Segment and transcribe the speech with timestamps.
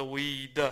[0.00, 0.56] The weed.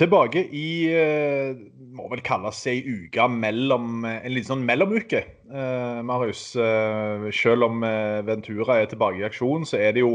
[0.00, 1.56] Tilbake i eh,
[1.92, 5.20] må vel kalles ei uke mellom En litt sånn mellomuke,
[5.52, 6.54] uh, Marius.
[6.56, 10.14] Eh, selv om eh, Ventura er tilbake i aksjon, så er det jo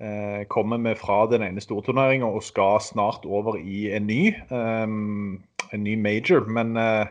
[0.00, 4.22] eh, Kommer vi fra den ene storturneringa og skal snart over i en ny.
[4.50, 6.48] En ny major.
[6.50, 7.06] Men eh,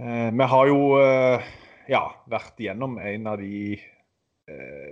[0.00, 1.52] eh, vi har jo eh,
[1.92, 3.88] ja, vært gjennom en av de eh,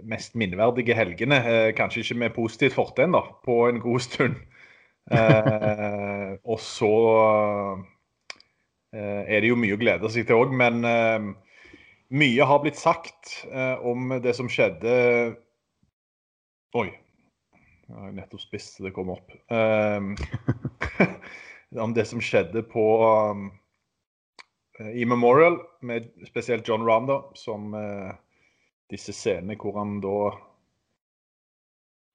[0.07, 1.37] mest minneverdige helgene.
[1.37, 4.37] eh, kanskje ikke med positivt fortegn, da, på en god stund.
[5.11, 6.95] Eh, og så
[8.95, 11.31] eh, er det jo mye å glede seg til òg, men eh,
[12.11, 15.37] mye har blitt sagt eh, om det som skjedde
[16.79, 16.87] Oi.
[17.91, 19.33] Jeg har nettopp spist så det kom opp.
[19.51, 19.99] Eh,
[21.85, 22.85] om det som skjedde på
[24.95, 28.15] i Memorial, med spesielt John Ronda, som eh,
[28.91, 30.31] disse scenene hvor han da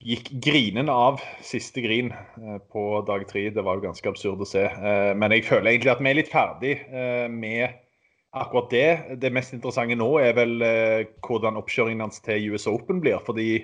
[0.05, 3.47] gikk grinende av siste grin eh, på dag tre.
[3.53, 4.65] Det var jo ganske absurd å se.
[4.67, 7.81] Eh, men jeg føler egentlig at vi er litt ferdig eh, med
[8.35, 8.89] akkurat det.
[9.21, 10.57] Det mest interessante nå er vel
[11.23, 13.21] hvordan oppkjøringen hans til US Open blir.
[13.23, 13.63] Fordi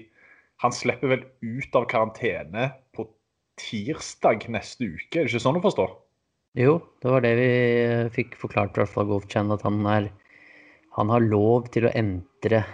[0.64, 3.06] han slipper vel ut av karantene på
[3.60, 5.90] tirsdag neste uke, er det ikke sånn å forstå?
[6.58, 7.52] Jo, det var det vi
[8.16, 10.10] fikk forklart fra Golf Channel, at han er
[10.98, 12.66] Han har lov til å entre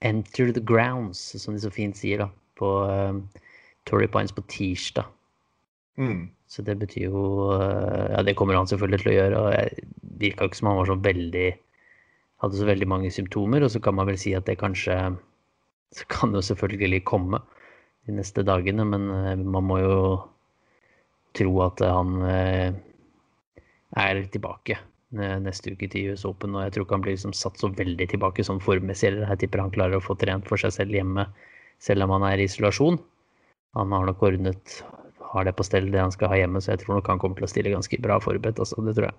[0.00, 3.24] Enter the grounds, som de så fint sier, da, på um,
[3.88, 5.08] Torrey Pines på tirsdag.
[6.00, 6.30] Mm.
[6.50, 7.22] Så det betyr jo
[7.54, 9.40] eh, Ja, det kommer han selvfølgelig til å gjøre.
[9.40, 9.84] og Det
[10.22, 11.48] virka ikke som han var så veldig
[12.40, 13.66] Hadde så veldig mange symptomer.
[13.66, 14.96] Og så kan man vel si at det kanskje
[15.92, 17.42] Så kan det jo selvfølgelig komme
[18.08, 19.96] de neste dagene, men eh, man må jo
[21.36, 24.78] tro at han er tilbake
[25.16, 26.54] neste uke til US Open.
[26.56, 29.12] Og jeg tror ikke han blir liksom satt så veldig tilbake som formmessig.
[29.18, 31.26] Jeg tipper han klarer å få trent for seg selv hjemme,
[31.82, 33.00] selv om han er i isolasjon.
[33.78, 34.80] Han har nok ordnet
[35.30, 37.38] har det på stell, det han skal ha hjemme, så jeg tror nok han kommer
[37.38, 38.58] til å stille ganske bra forberedt.
[38.62, 39.18] Altså, det tror jeg.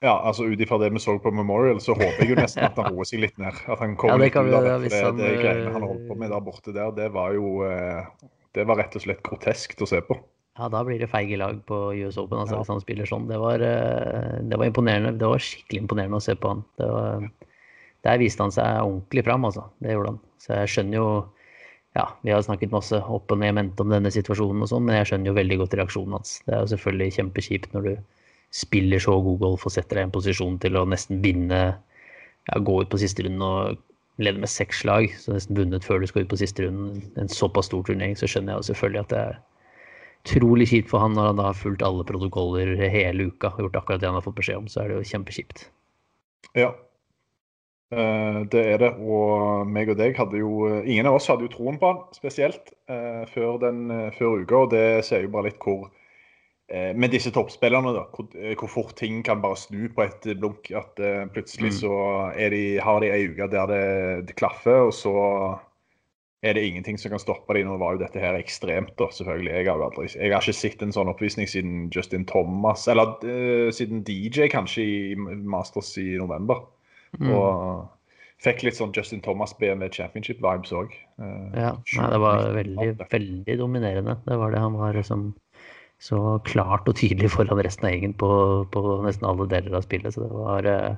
[0.00, 2.78] Ja, altså Ut ifra det vi så på Memorial, så håper jeg jo nesten at
[2.80, 3.56] han roer seg litt ned.
[3.68, 4.76] At han kommer Ja, litt ut av det.
[4.88, 7.58] Det, han, det greiene han øh, holdt på med der borte der, det var jo
[7.68, 10.16] eh, Det var rett og slett groteskt å se på.
[10.60, 12.60] Ja, da blir det feige lag på US Open altså, Ja.
[12.60, 13.28] hvis han spiller sånn.
[13.30, 15.16] Det var, eh, det var imponerende.
[15.16, 16.64] Det var skikkelig imponerende å se på han.
[16.76, 17.30] Det var,
[18.04, 19.64] der viste han seg ordentlig fram, altså.
[19.80, 20.20] Det gjorde han.
[20.38, 21.10] Så jeg skjønner jo
[21.96, 24.94] Ja, vi har snakket masse opp og ned mente om denne situasjonen og sånn, men
[24.94, 26.36] jeg skjønner jo veldig godt reaksjonen hans.
[26.46, 27.96] Det er jo selvfølgelig kjempekjipt når du
[28.52, 31.58] spiller så god golf og setter deg i en posisjon til å nesten vinne
[32.46, 33.78] ja, Gå ut på siste runden og
[34.22, 37.02] lede med seks slag, så nesten vunnet før du skal ut på siste runden.
[37.18, 39.38] En såpass stor turnering, så skjønner jeg jo selvfølgelig at det er
[40.24, 43.80] utrolig kjipt for han når han da har fulgt alle protokoller hele uka og gjort
[43.82, 44.68] akkurat det han har fått beskjed om.
[44.70, 45.68] Så er det jo kjempekjipt.
[46.58, 46.72] Ja.
[47.90, 48.90] Eh, det er det.
[49.02, 52.70] Og meg og deg hadde jo Ingen av oss hadde jo troen på han spesielt
[52.90, 54.64] eh, før, den, eh, før uka.
[54.66, 55.88] Og det sier jo bare litt hvor
[56.70, 58.28] Med disse toppspillerne, da, hvor,
[58.60, 60.68] hvor fort ting kan bare snu på et blunk.
[60.70, 61.00] At
[61.34, 61.78] plutselig Mm.
[61.80, 61.94] så
[62.38, 65.14] er de, har de ei uke der det, det klaffer, og så
[66.42, 67.68] er det ingenting som kan stoppe dem.
[67.68, 69.52] Nå var jo dette her ekstremt, da, selvfølgelig.
[69.52, 73.68] Jeg har, aldri, jeg har ikke sett en sånn oppvisning siden Justin Thomas, eller uh,
[73.74, 76.64] siden DJ kanskje i Masters i november.
[77.18, 77.32] Mm.
[77.34, 77.84] Og
[78.40, 80.96] fikk litt sånn Justin Thomas BMW Championship-vibes òg.
[81.20, 84.16] Ja, nei, det var veldig, veldig dominerende.
[84.24, 85.30] Det var det han var liksom
[86.00, 88.30] så klart og tydelig foran resten av gjengen på,
[88.72, 90.14] på nesten alle deler av spillet.
[90.14, 90.94] Så det var eh,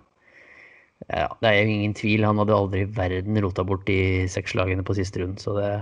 [1.08, 2.24] Ja, det er jo ingen tvil.
[2.28, 5.72] Han hadde aldri i verden rota bort de seks lagene på siste runde, så det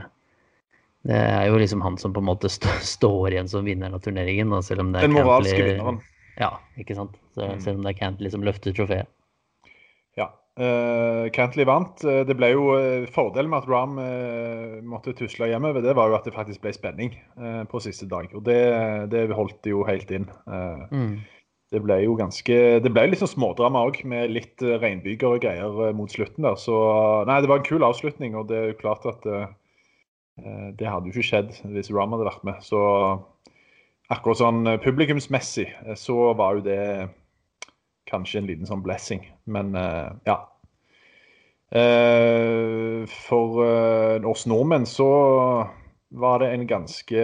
[1.08, 4.02] det er jo liksom han som på en måte st står igjen som vinneren av
[4.05, 4.52] turneringen.
[4.61, 6.02] Selv om det er Den moralske Cantley- vinneren.
[6.40, 6.50] Ja,
[6.81, 7.17] ikke sant.
[7.32, 7.62] Så, mm.
[7.64, 9.08] Selv om det er Cantley som løfter trofeet.
[10.20, 10.28] Ja.
[10.61, 12.05] Uh, Cantley vant.
[12.05, 16.19] Det ble jo uh, Fordelen med at Ram uh, måtte tusle hjemover, det var jo
[16.19, 18.28] at det faktisk ble spenning uh, på siste dag.
[18.37, 18.61] Og det,
[19.14, 20.28] det holdt de jo helt inn.
[20.93, 21.23] Mm.
[21.70, 25.94] Det ble jo ganske Det ble litt sånn smådrama òg, med litt regnbyger og greier
[25.94, 26.58] mot slutten der.
[26.58, 26.75] Så
[27.28, 29.26] nei, det var en kul avslutning, og det er jo klart at
[30.81, 32.62] det hadde jo ikke skjedd hvis Ram hadde vært med.
[32.64, 32.81] Så
[34.11, 36.84] akkurat sånn eh, publikumsmessig eh, så var jo det
[38.11, 39.23] kanskje en liten sånn blessing.
[39.46, 40.40] Men uh, ja.
[41.70, 45.06] Uh, for uh, oss nordmenn så
[46.19, 47.23] var det en ganske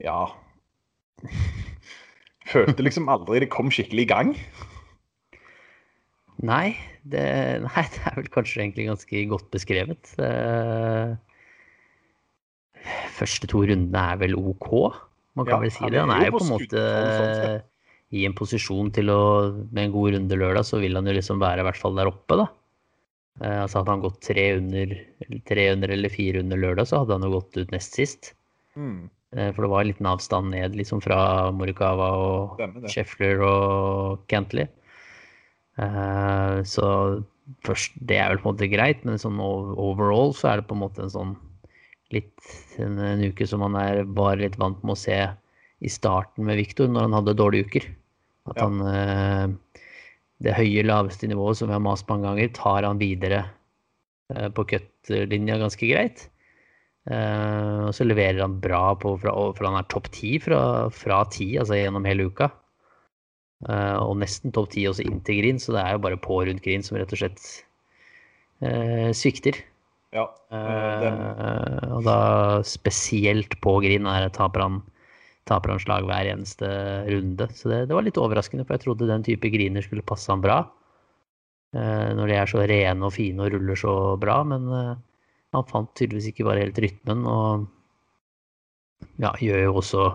[0.00, 0.20] Ja
[2.46, 4.34] Følte liksom aldri det kom skikkelig i gang.
[6.46, 6.76] Nei
[7.06, 7.22] det,
[7.64, 10.10] nei, det er vel kanskje egentlig ganske godt beskrevet.
[10.18, 11.14] Uh,
[13.16, 14.68] første to rundene er vel OK,
[15.38, 16.02] man kan ja, vel si det.
[16.02, 17.64] Han er jo på en måte sånn
[18.14, 19.22] i en posisjon til å
[19.74, 22.10] Med en god runde lørdag, så vil han jo liksom være i hvert fall der
[22.10, 22.46] oppe, da.
[23.42, 24.94] Eh, altså Hadde han gått tre under,
[25.48, 28.32] tre under eller fire under lørdag, så hadde han jo gått ut nest sist.
[28.78, 29.08] Mm.
[29.34, 32.60] Eh, for det var en liten avstand ned liksom fra Morikawa og
[32.92, 34.68] Scheffler og Cantley.
[35.82, 36.86] Eh, så
[37.66, 40.76] først, det er vel på en måte greit, men sånn overall så er det på
[40.76, 41.34] en måte en sånn
[42.14, 42.38] litt
[42.78, 45.18] en, en, uke som han er, var litt vant med å se
[45.82, 47.88] i starten med Viktor, når han hadde dårlige uker.
[48.46, 48.68] At ja.
[48.68, 49.82] han eh,
[50.46, 53.46] Det høye, laveste nivået som vi har mast mange ganger, tar han videre
[54.26, 56.26] på cut-linja ganske greit.
[57.06, 60.60] Eh, og så leverer han bra på fra, for han er topp ti fra,
[60.94, 62.50] fra ti, altså gjennom hele uka.
[63.64, 66.42] Uh, og nesten topp ti også inn til Green, så det er jo bare på
[66.44, 67.40] rundt Green som rett og slett
[68.60, 69.56] uh, svikter.
[70.12, 72.18] Ja, og da
[72.68, 74.76] spesielt på Green der taper han,
[75.48, 76.68] taper han slag hver eneste
[77.08, 77.48] runde.
[77.56, 80.44] Så det, det, var litt overraskende, for jeg trodde den type griner skulle passe han
[80.44, 80.60] bra.
[81.76, 84.42] Uh, når de er så rene og fine og ruller så bra.
[84.52, 84.94] Men uh,
[85.56, 87.66] han fant tydeligvis ikke bare helt rytmen, og
[89.22, 90.06] ja, gjør jo også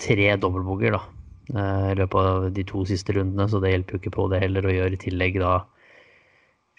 [0.00, 1.02] tre dobbeltbogger, da.
[1.50, 4.68] I løpet av de to siste rundene, så det hjelper jo ikke på det heller
[4.68, 5.54] å gjøre i tillegg da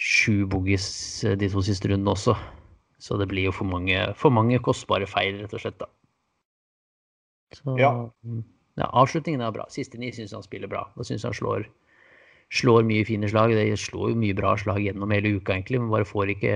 [0.01, 0.88] sju bogies
[1.28, 2.36] eh, de to siste rundene også.
[3.01, 5.77] Så det blir jo for mange, for mange kostbare feil, rett og slett.
[5.81, 5.89] da.
[7.57, 7.92] Så, ja.
[8.25, 8.44] Mm,
[8.80, 8.88] ja.
[8.88, 9.66] Avslutningen er bra.
[9.74, 10.86] Siste ni syns han spiller bra.
[10.95, 11.66] Da syns han slår,
[12.51, 13.53] slår mye fine slag.
[13.56, 16.56] Det slår jo mye bra slag gjennom hele uka, egentlig, men bare får ikke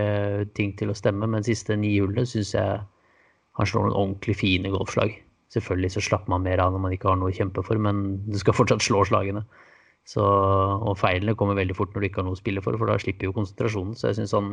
[0.58, 1.30] ting til å stemme.
[1.32, 2.82] Men siste ni hullene syns jeg
[3.56, 5.16] han slår noen ordentlig fine golfslag.
[5.56, 8.20] Selvfølgelig så slapper man mer av når man ikke har noe å kjempe for, men
[8.28, 9.46] du skal fortsatt slå slagene.
[10.06, 12.92] Så, og feilene kommer veldig fort når du ikke har noe å spille for, for
[12.92, 13.96] da slipper jo konsentrasjonen.
[13.98, 14.52] Så jeg syns han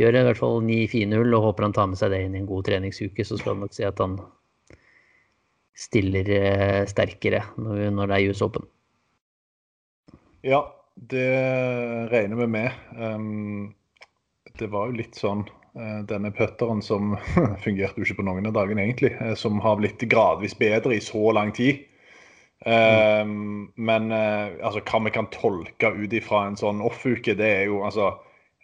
[0.00, 2.50] gjør i hvert fall 9-4-0 og håper han tar med seg det inn i en
[2.50, 3.24] god treningsuke.
[3.24, 4.18] Så skal han nok si at han
[5.78, 8.66] stiller eh, sterkere når det er US Open.
[10.46, 10.60] Ja,
[10.94, 11.30] det
[12.12, 12.70] regner vi med.
[12.96, 13.74] Um,
[14.58, 15.44] det var jo litt sånn
[15.76, 17.14] uh, denne putteren som
[17.64, 19.12] fungerte jo ikke på noen av dagene, egentlig.
[19.20, 21.86] Uh, som har blitt gradvis bedre i så lang tid.
[22.60, 23.70] Mm.
[23.80, 27.78] men uh, altså, hva vi kan tolke ut ifra en sånn off-uke, det er jo
[27.86, 28.10] altså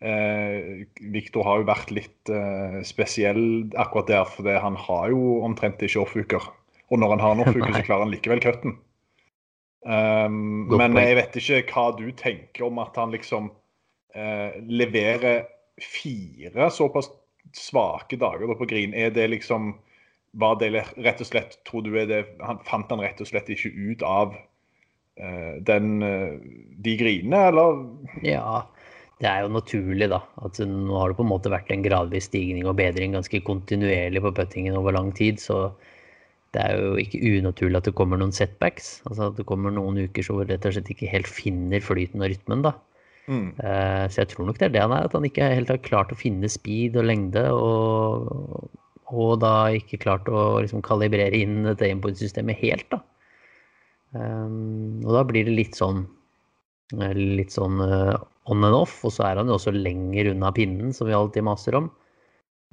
[0.05, 0.85] uh,
[1.15, 6.03] Victor har jo vært litt uh, spesiell akkurat der, for han har jo omtrent ikke
[6.05, 6.51] off-uker.
[6.93, 8.77] Og når han har en off-uke, så klarer han likevel cutten.
[9.87, 13.53] Um, men jeg vet ikke hva du tenker om at han liksom
[14.17, 15.43] leverer
[15.77, 17.11] fire såpass
[17.53, 18.95] svake dager på Grin.
[18.97, 19.75] Er det liksom
[20.37, 23.49] var det rett og slett, tror du er det, han Fant han rett og slett
[23.53, 26.37] ikke ut av uh, den, uh,
[26.85, 27.85] de grinene, eller?
[28.27, 28.67] Ja,
[29.23, 30.21] det er jo naturlig, da.
[30.45, 34.21] At nå har det på en måte vært en gradvis stigning og bedring ganske kontinuerlig
[34.25, 35.41] på puttingen over lang tid.
[35.41, 35.71] Så
[36.57, 38.97] det er jo ikke unaturlig at det kommer noen setbacks.
[39.11, 42.25] Altså at det kommer noen uker så hvor rett og slett ikke helt finner flyten
[42.25, 42.75] og rytmen, da.
[43.27, 43.49] Mm.
[43.59, 45.83] Uh, så jeg tror nok det er det han er, at han ikke helt har
[45.83, 47.47] klart å finne speed og lengde.
[47.53, 48.71] og
[49.15, 52.89] og da ikke klart å liksom kalibrere inn dette input-systemet helt.
[52.91, 53.03] da.
[54.17, 56.05] Um, og da blir det litt sånn
[56.97, 58.17] eh, litt sånn uh,
[58.51, 61.47] on and off, og så er han jo også lenger unna pinnen, som vi alltid
[61.47, 61.91] maser om.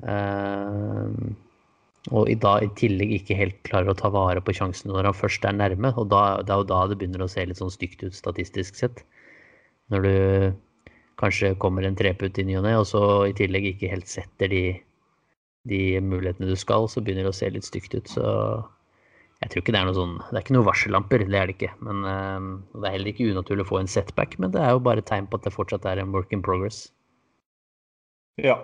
[0.01, 1.35] Um,
[2.11, 5.15] og i, da, i tillegg ikke helt klarer å ta vare på sjansen når han
[5.15, 5.93] først er nærme.
[5.95, 8.75] Og da, det er jo da det begynner å se litt sånn stygt ut statistisk
[8.79, 9.05] sett.
[9.93, 10.15] Når du
[11.21, 14.51] kanskje kommer en treputt i ny og ne, og så i tillegg ikke helt setter
[14.51, 14.65] de
[15.69, 18.09] de mulighetene du skal, så begynner det å se litt stygt ut.
[18.11, 18.23] Så
[19.43, 21.55] jeg tror ikke det er noe sånn Det er ikke noen varsellamper, det er det
[21.57, 21.71] ikke.
[21.83, 24.83] Men uh, Det er heller ikke unaturlig å få en setback, men det er jo
[24.83, 26.85] bare tegn på at det fortsatt er en work in progress.
[28.41, 28.57] Ja,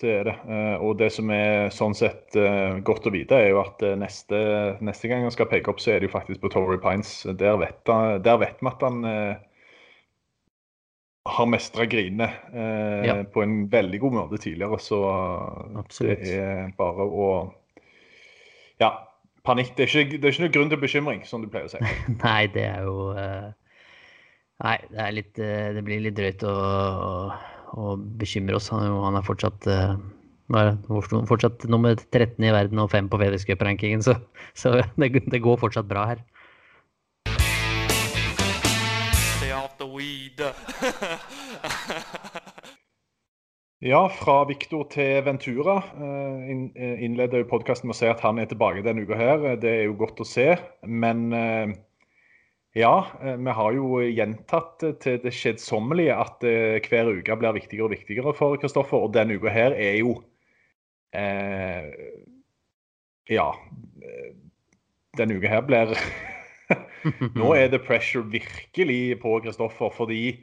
[0.00, 0.34] Det er det.
[0.48, 3.96] Eh, og det som er sånn sett eh, godt å vite, er jo at eh,
[4.00, 4.38] neste,
[4.80, 7.10] neste gang han skal peke opp, så er det jo faktisk på Tory Pines.
[7.36, 9.04] Der vet, han, der vet vi at han
[11.28, 13.18] har mestra grinene eh, ja.
[13.28, 14.80] på en veldig god måte tidligere.
[14.80, 15.02] Så
[15.84, 16.24] Absolutt.
[16.24, 17.32] det er bare å
[18.80, 18.94] Ja,
[19.44, 19.76] panikk.
[19.76, 21.82] Det er, ikke, det er ikke noe grunn til bekymring, som du pleier å si.
[22.24, 23.10] Nei, det er jo.
[24.62, 26.56] Nei, det, er litt, det blir litt drøyt å,
[27.78, 28.70] å bekymre oss.
[28.72, 29.94] Han, han er fortsatt uh,
[31.28, 34.14] fortsatt nummer 13 i verden og 5 på FedEx-cuprankingen, så,
[34.54, 36.18] så det, det, går fortsatt bra her.
[43.92, 45.82] ja, fra Victor til Ventura.
[46.48, 49.38] Innleder jo podkasten med å si at han er tilbake denne uka her.
[49.60, 50.48] Det er jo godt å se.
[50.86, 51.18] Men
[52.72, 57.84] ja, eh, vi har jo gjentatt til det kjedsommelige at eh, hver uke blir viktigere
[57.84, 59.04] og viktigere for Kristoffer.
[59.04, 60.16] Og denne uka her er jo
[61.12, 61.92] eh,
[63.28, 63.50] Ja.
[64.00, 64.32] Eh,
[65.18, 65.92] denne uka her blir
[67.36, 69.92] Nå er det pressure virkelig på Kristoffer.
[69.92, 70.40] Fordi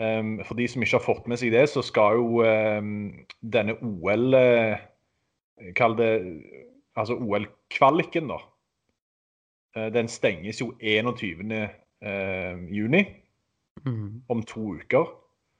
[0.00, 3.10] um, for de som ikke har fått med seg det, så skal jo um,
[3.44, 4.78] denne OL uh,
[5.76, 6.12] Kall det
[6.96, 8.38] altså OL-kvaliken, da
[9.94, 11.52] den stenges jo 21.
[11.98, 13.02] Eh, juni,
[13.84, 14.22] mm.
[14.28, 15.08] om to uker.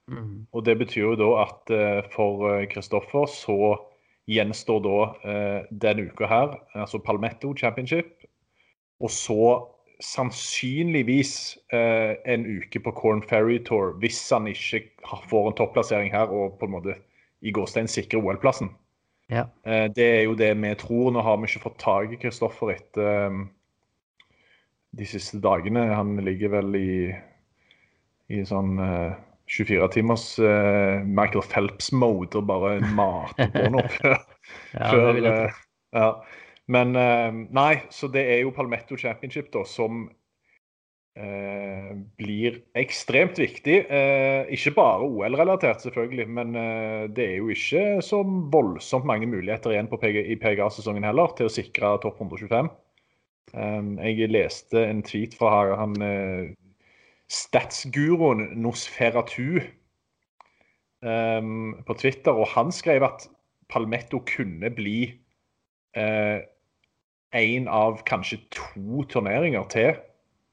[0.07, 0.47] Mm.
[0.51, 3.75] Og det betyr jo da at eh, for Kristoffer så
[4.29, 4.97] gjenstår da
[5.71, 8.27] denne uka her, altså Palmetto Championship,
[9.01, 9.65] og så
[9.99, 14.85] sannsynligvis eh, en uke på Corn Ferry Tour hvis han ikke
[15.29, 16.95] får en topplassering her og på en måte
[17.43, 18.71] i gåstein sikrer OL-plassen.
[19.29, 19.45] Ja.
[19.67, 21.11] Eh, det er jo det vi tror.
[21.11, 23.41] Nå har vi ikke fått tak i Kristoffer etter eh,
[24.97, 25.87] de siste dagene.
[25.93, 26.91] Han ligger vel i,
[28.33, 29.15] i sånn uh,
[29.49, 34.21] 24 timers uh, Michael Phelps-mode og bare mater på noe før.
[34.75, 35.59] ja, før uh,
[35.95, 36.13] ja.
[36.69, 40.03] Men nei, så det er jo Palmetto Championship da, som
[42.21, 43.79] blir ekstremt viktig.
[44.53, 46.53] ikke bare OL-relatert, selvfølgelig, men
[47.17, 48.21] det er jo ikke så
[48.53, 52.69] voldsomt mange muligheter igjen PG, i PGA-sesongen heller til å sikre topp 125.
[53.53, 56.51] Um, jeg leste en tweet fra han uh,
[57.29, 59.61] statsguruen Nosferatu
[61.01, 63.27] um, på Twitter, og han skrev at
[63.69, 64.99] Palmetto kunne bli
[65.97, 66.39] uh,
[67.33, 69.97] en av kanskje to turneringer til.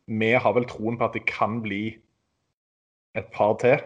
[0.06, 1.96] Vi har vel troen på at det kan bli
[3.16, 3.80] et par til.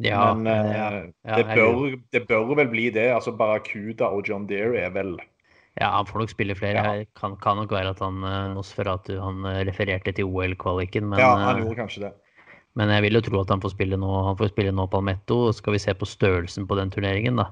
[0.00, 0.90] Ja, Men ja,
[1.24, 3.10] ja, det, bør, det, bør, vel bli det.
[3.12, 5.18] altså Barracuda og John Deere er vel
[5.80, 6.80] ja, han får nok spille flere.
[6.84, 7.04] Ja.
[7.16, 11.14] Kan, kan, nok være at han eh, Nosferatu han eh, refererte til OL-kvaliken.
[11.16, 12.10] Ja, han eh, gjorde kanskje det.
[12.78, 15.40] Men jeg vil jo tro at han får spille nå, han får spille nå Palmetto.
[15.56, 17.48] Skal vi se på størrelsen på den turneringen, da.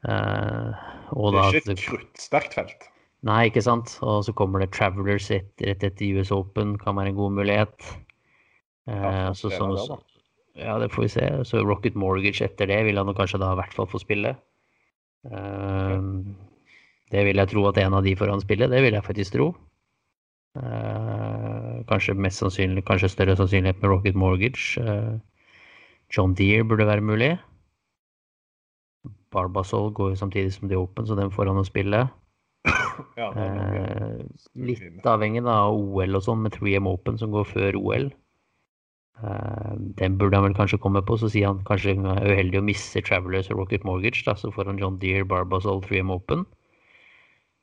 [0.00, 0.76] Uh,
[1.12, 2.86] det er ikke et kruttsterkt felt.
[3.26, 3.96] Nei, ikke sant.
[4.06, 7.90] Og så kommer det Travelers rett, rett etter US Open, kan være en god mulighet.
[8.88, 9.98] Uh, ja, så, så, så,
[10.60, 11.26] ja, det får vi se.
[11.48, 14.36] Så Rocket Mortgage etter det vil han kanskje da i hvert fall få spille.
[15.26, 16.30] Uh,
[17.10, 18.70] det vil jeg tro at en av de får han spille.
[18.70, 19.50] Det vil jeg faktisk tro.
[20.58, 24.78] Uh, kanskje mest sannsynlig, kanskje større sannsynlighet med Rocket Mortgage.
[24.78, 25.18] Uh,
[26.10, 27.36] John Deere burde være mulig.
[29.30, 32.08] Barbasol går jo samtidig som The Open, så den får han å spille.
[33.16, 34.18] Ja, eh,
[34.58, 38.10] litt avhengig av OL og sånn, med 3M Open som går før OL.
[40.00, 43.50] den burde han vel kanskje komme på, så sier han kanskje uheldig å misse Travelers
[43.52, 44.24] og Rocket Mortgage.
[44.24, 46.46] Da, så får han John Deere, Barbasol, 3M Open.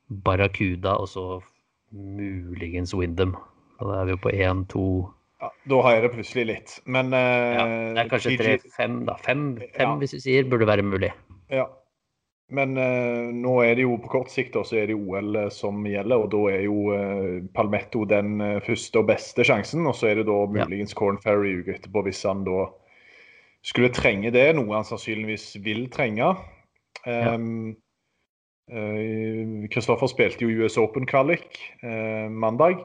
[0.08, 1.24] Barracuda og så
[1.92, 3.36] muligens Windham.
[3.78, 4.84] Da er vi jo på én, to
[5.38, 7.18] ja, Da har jeg det plutselig litt, men uh,
[7.54, 9.18] ja, Det er kanskje tre-fem, da.
[9.22, 9.44] Fem,
[9.76, 9.98] fem ja.
[10.00, 11.12] hvis du sier, burde være mulig.
[11.52, 11.68] Ja.
[12.50, 15.84] Men uh, nå er det jo på kort sikt så er det OL uh, som
[15.86, 16.96] gjelder, og da er jo
[17.54, 19.86] Palmetto den første og beste sjansen.
[19.86, 22.66] Og så er det da muligens Corn Ferry uka etterpå, hvis han da
[23.68, 26.32] skulle trenge det, noe han sannsynligvis vil trenge.
[27.06, 27.76] Um,
[28.68, 32.84] Kristoffer eh, spilte jo US Open-kvalik eh, mandag.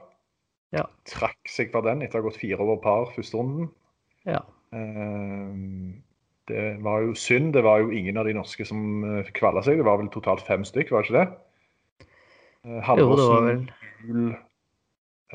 [0.73, 0.87] Ja.
[1.09, 3.69] Trakk seg fra den etter å ha gått fire over par første runden.
[4.27, 4.41] Ja.
[4.73, 5.51] Eh,
[6.51, 7.53] det var jo synd.
[7.57, 9.03] Det var jo ingen av de norske som
[9.35, 9.79] kvala seg.
[9.79, 12.09] Det var vel totalt fem stykk, var det ikke det?
[12.87, 13.65] Halvorsen,
[14.07, 14.29] Jul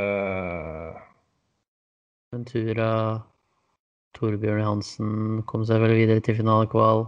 [0.00, 0.96] uh,
[2.32, 2.92] Ventura,
[4.16, 7.04] Torbjørn Hansen kom seg vel videre til finalekval.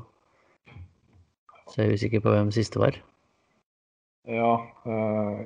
[1.70, 3.00] Så jeg er usikker på hvem siste var.
[4.28, 4.52] Ja,
[4.84, 5.40] uh,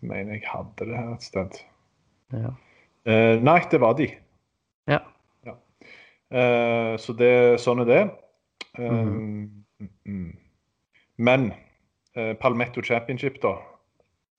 [0.00, 1.58] mener jeg hadde det her et sted.
[2.32, 2.54] Ja.
[3.06, 4.08] Uh, nei, det var de.
[4.88, 5.02] Ja.
[5.46, 5.58] ja.
[6.32, 7.32] Uh, så det,
[7.62, 8.02] sånn er det.
[8.78, 9.46] Uh, mm.
[10.08, 10.32] Mm.
[11.16, 11.52] Men
[12.16, 13.56] eh, Palmetto Championship, da.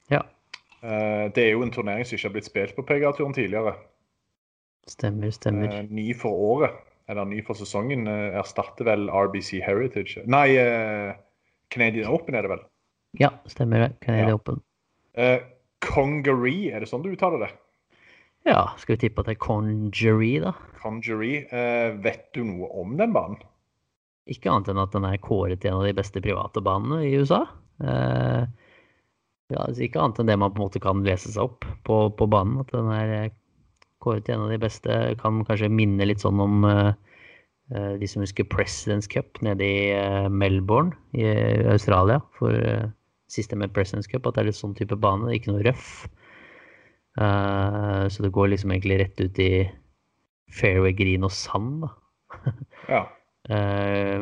[0.09, 0.21] Ja.
[0.81, 3.73] Eh, det er jo en turnering som ikke har blitt spilt på PGA-turen tidligere.
[4.87, 5.71] Stemmer, stemmer.
[5.73, 6.77] Eh, ny for året,
[7.09, 10.23] eller ny for sesongen, eh, erstatter vel RBC Heritage.
[10.25, 11.15] Nei, eh,
[11.73, 12.65] Canadian Open er det vel.
[13.15, 13.91] Ja, stemmer det.
[14.03, 14.35] Canadian Ja.
[14.35, 14.61] Open.
[15.17, 15.39] Uh,
[15.81, 17.51] Congaree, er det sånn du uttaler det?
[18.47, 20.53] Ja, skal vi tippe at det er Conjury, da?
[20.81, 21.45] Congaree.
[21.51, 23.41] Uh, vet du noe om den banen?
[24.27, 27.15] Ikke annet enn at den er kåret til en av de beste private banene i
[27.15, 27.45] USA.
[27.79, 28.47] Uh,
[29.53, 32.27] ja, ikke annet enn det man på en måte kan lese seg opp på, på
[32.29, 32.59] banen.
[32.63, 33.35] At den er eh,
[34.03, 34.97] kåret til en av de beste.
[35.21, 36.91] Kan kanskje minne litt sånn om eh,
[37.71, 42.19] eh, de som husker Presidents Cup nede i eh, Melbourne i eh, Australia.
[42.39, 42.89] For eh,
[43.31, 45.29] siste med Presidents Cup, at det er litt sånn type bane.
[45.35, 46.07] Ikke noe røff.
[47.17, 49.51] Uh, så det går liksom egentlig rett ut i
[50.53, 51.93] fairway green og sand, da.
[52.87, 53.03] Ja.
[53.47, 54.19] Uh,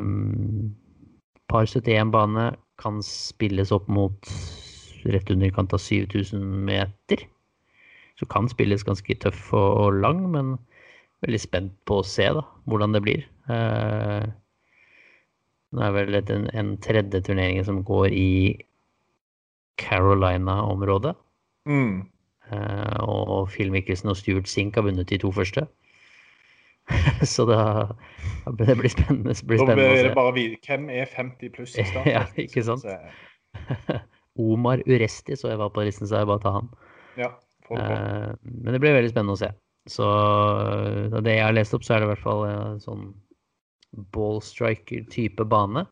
[1.50, 4.30] par 71 bane kan spilles opp mot
[5.06, 7.26] rett under kant av 7000 meter.
[8.20, 10.56] Så kan spilles ganske tøff og, og lang, men
[11.26, 13.26] veldig spent på å se da, hvordan det blir.
[13.50, 14.26] Uh,
[15.76, 18.30] det er vel en, en tredje turnering som går i
[19.82, 21.16] Carolina-området.
[21.70, 22.06] Mm.
[22.52, 25.66] Uh, og Phil og Stuart Sink har vunnet de to første.
[27.34, 27.88] Så da
[28.46, 30.04] det blir spennende, det blir spennende å se.
[30.06, 30.46] det bare vi.
[30.68, 32.12] Hvem er 50 pluss i starten?
[32.16, 32.86] Ja, ikke sant?
[34.46, 36.70] Omar Uresti, så jeg var på listen, så jeg bare ta han.
[37.18, 37.32] Ja,
[37.70, 37.80] det.
[37.80, 39.50] Eh, men det blir veldig spennende å se.
[39.90, 43.06] Så av det jeg har lest opp, så er det i hvert fall en sånn
[44.14, 45.86] ball striker-type bane.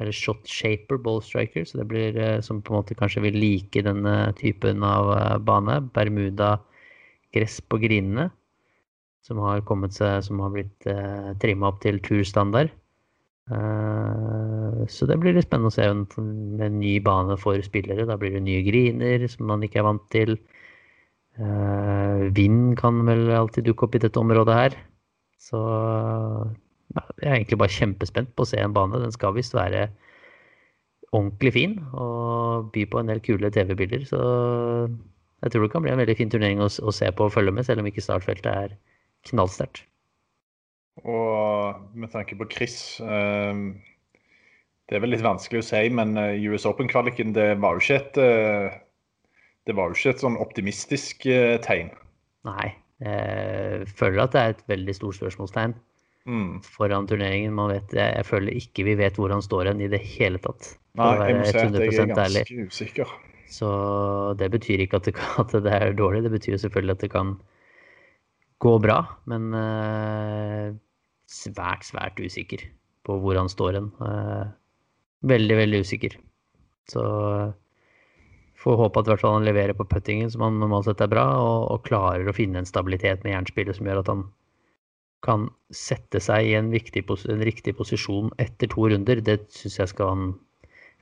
[0.00, 3.36] Eller shot shaper ball striker, så det blir eh, som på en måte kanskje vil
[3.36, 5.82] like denne typen av eh, bane.
[5.92, 6.54] Bermuda
[7.36, 8.30] gress på grinene,
[9.26, 12.72] som har kommet seg, som har blitt eh, trimma opp til turstandard.
[13.52, 16.06] Eh, så det blir litt spennende å se en,
[16.62, 18.08] en ny bane for spillere.
[18.08, 20.38] Da blir det nye griner som man ikke er vant til.
[21.36, 24.80] Eh, vind kan vel alltid dukke opp i dette området her.
[25.42, 25.60] Så
[26.92, 29.00] jeg er egentlig bare kjempespent på å se en bane.
[29.02, 29.86] Den skal visst være
[31.12, 34.04] ordentlig fin og by på en del kule TV-bilder.
[34.08, 34.20] Så
[35.42, 37.54] jeg tror det kan bli en veldig fin turnering å, å se på og følge
[37.54, 38.76] med, selv om ikke startfeltet er
[39.28, 39.84] knallsterkt.
[41.08, 43.60] Og med tanke på Chris eh,
[44.84, 47.96] Det er vel litt vanskelig å si, men eh, US Open-kvaliken det var jo ikke
[47.96, 48.76] et eh,
[49.64, 51.88] Det var jo ikke et sånn optimistisk eh, tegn.
[52.44, 55.74] Nei, jeg føler at det er et veldig stort spørsmålstegn
[56.28, 56.60] Mm.
[56.62, 57.54] foran turneringen.
[57.56, 60.38] Man vet, jeg, jeg føler ikke vi vet hvor han står hen i det hele
[60.42, 60.74] tatt.
[60.98, 62.42] Nei, jeg må si at jeg er 100% ærlig.
[62.46, 63.14] ganske usikker.
[63.52, 63.70] Så
[64.40, 67.10] det betyr ikke at det, kan- at det er dårlig, det betyr selvfølgelig at det
[67.12, 67.34] kan
[68.62, 69.00] gå bra.
[69.26, 70.68] Men uh,
[71.28, 72.62] svært, svært usikker
[73.02, 73.90] på hvor han står hen.
[73.98, 74.46] Uh,
[75.26, 76.14] veldig, veldig usikker.
[76.90, 77.02] Så
[78.62, 81.24] får håpe at hvert fall han leverer på puttingen, som han normalt sett er bra,
[81.42, 84.22] og, og klarer å finne en stabilitet med jernspillet som gjør at han
[85.22, 89.22] kan sette seg i en, viktig, en riktig posisjon etter to runder.
[89.24, 90.32] Det syns jeg skal han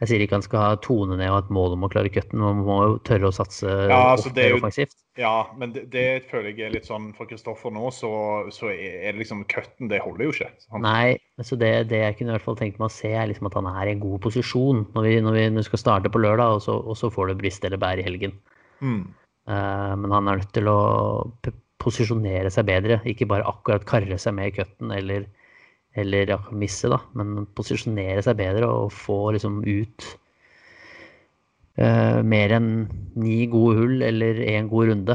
[0.00, 2.09] Jeg sier ikke han skal ha tone ned og ha et mål om å klare
[2.09, 4.96] cutten, man må jo tørre å satse Ja, altså, jo- offensivt.
[5.20, 8.11] Ja, men det, det føler jeg er litt sånn for Kristoffer nå, så,
[8.54, 10.48] så er det liksom cutten Det holder jo ikke.
[10.72, 13.28] Han, Nei, altså det, det jeg kunne i hvert fall tenkt meg å se, er
[13.28, 15.85] liksom at han er i en god posisjon når vi, når vi, når vi skal
[15.85, 18.38] starte på lørdag, og så, og så får det brist eller bær i helgen.
[18.80, 19.02] Mm.
[19.50, 20.80] Uh, men han er nødt til å
[21.80, 25.26] posisjonere seg bedre, ikke bare akkurat karre seg med i cutten eller,
[25.98, 30.10] eller misse, da, men posisjonere seg bedre og få liksom ut
[31.80, 32.70] Uh, mer enn
[33.16, 35.14] ni gode hull eller én god runde.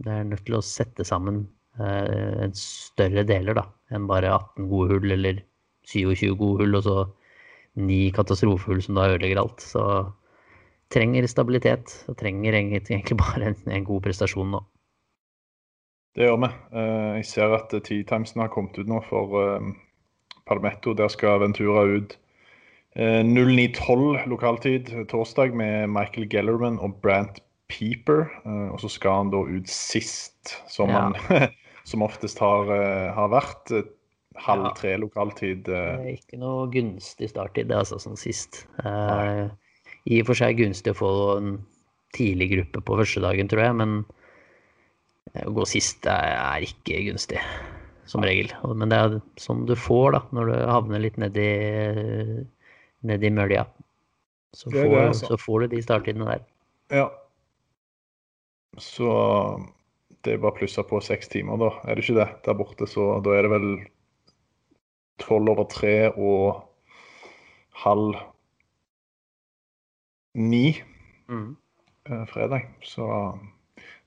[0.00, 1.44] Det er nødt til å sette sammen
[1.78, 5.42] uh, en større deler da, enn bare 18 gode hull eller
[5.86, 6.96] 27 gode hull og så
[7.78, 9.62] ni katastrofehull som da ødelegger alt.
[9.62, 9.84] Så
[10.90, 14.64] trenger stabilitet og trenger egentlig bare en, en god prestasjon nå.
[16.16, 16.50] Det gjør vi.
[16.74, 19.68] Eh, jeg ser at T-Timesen har kommet ut nå for eh,
[20.50, 20.94] Palmetto.
[20.98, 22.16] Der skal Ventura ut
[22.96, 27.38] eh, 09.12 lokaltid torsdag med Michael Gellerman og Brant
[27.70, 28.26] Peeper.
[28.44, 31.06] Eh, og så skal han da ut sist, som Ja.
[31.08, 31.48] han
[31.90, 33.70] som oftest har, eh, har vært.
[33.70, 33.86] eh,
[34.40, 35.64] halv tre lokaltid.
[35.66, 35.98] Det eh.
[36.00, 38.64] er ikke noe gunstig starttid, det altså sånn sist.
[38.84, 39.48] Eh,
[40.06, 41.50] I og for seg gunstig å få en
[42.16, 44.19] tidlig gruppe på første dagen, tror jeg, men eh,
[45.46, 47.40] å gå sist er, ikke gunstig,
[48.10, 48.50] som regel.
[48.74, 51.46] Men det er sånn du får da, når du havner litt nedi,
[53.06, 53.66] nedi mølja.
[54.56, 55.26] Så Det er det, får, altså.
[55.30, 56.42] så får du de starttidene der.
[56.90, 57.06] Ja.
[58.78, 59.06] Så
[60.24, 61.70] det er bare å plusse på seks timer, da.
[61.86, 62.88] Er det ikke det der borte?
[62.90, 63.68] Så da er det vel
[65.22, 66.64] tolv over tre og
[67.84, 68.18] halv
[70.34, 70.82] ni
[71.30, 71.56] Mm.
[72.10, 72.66] eh, fredag.
[72.82, 73.06] Så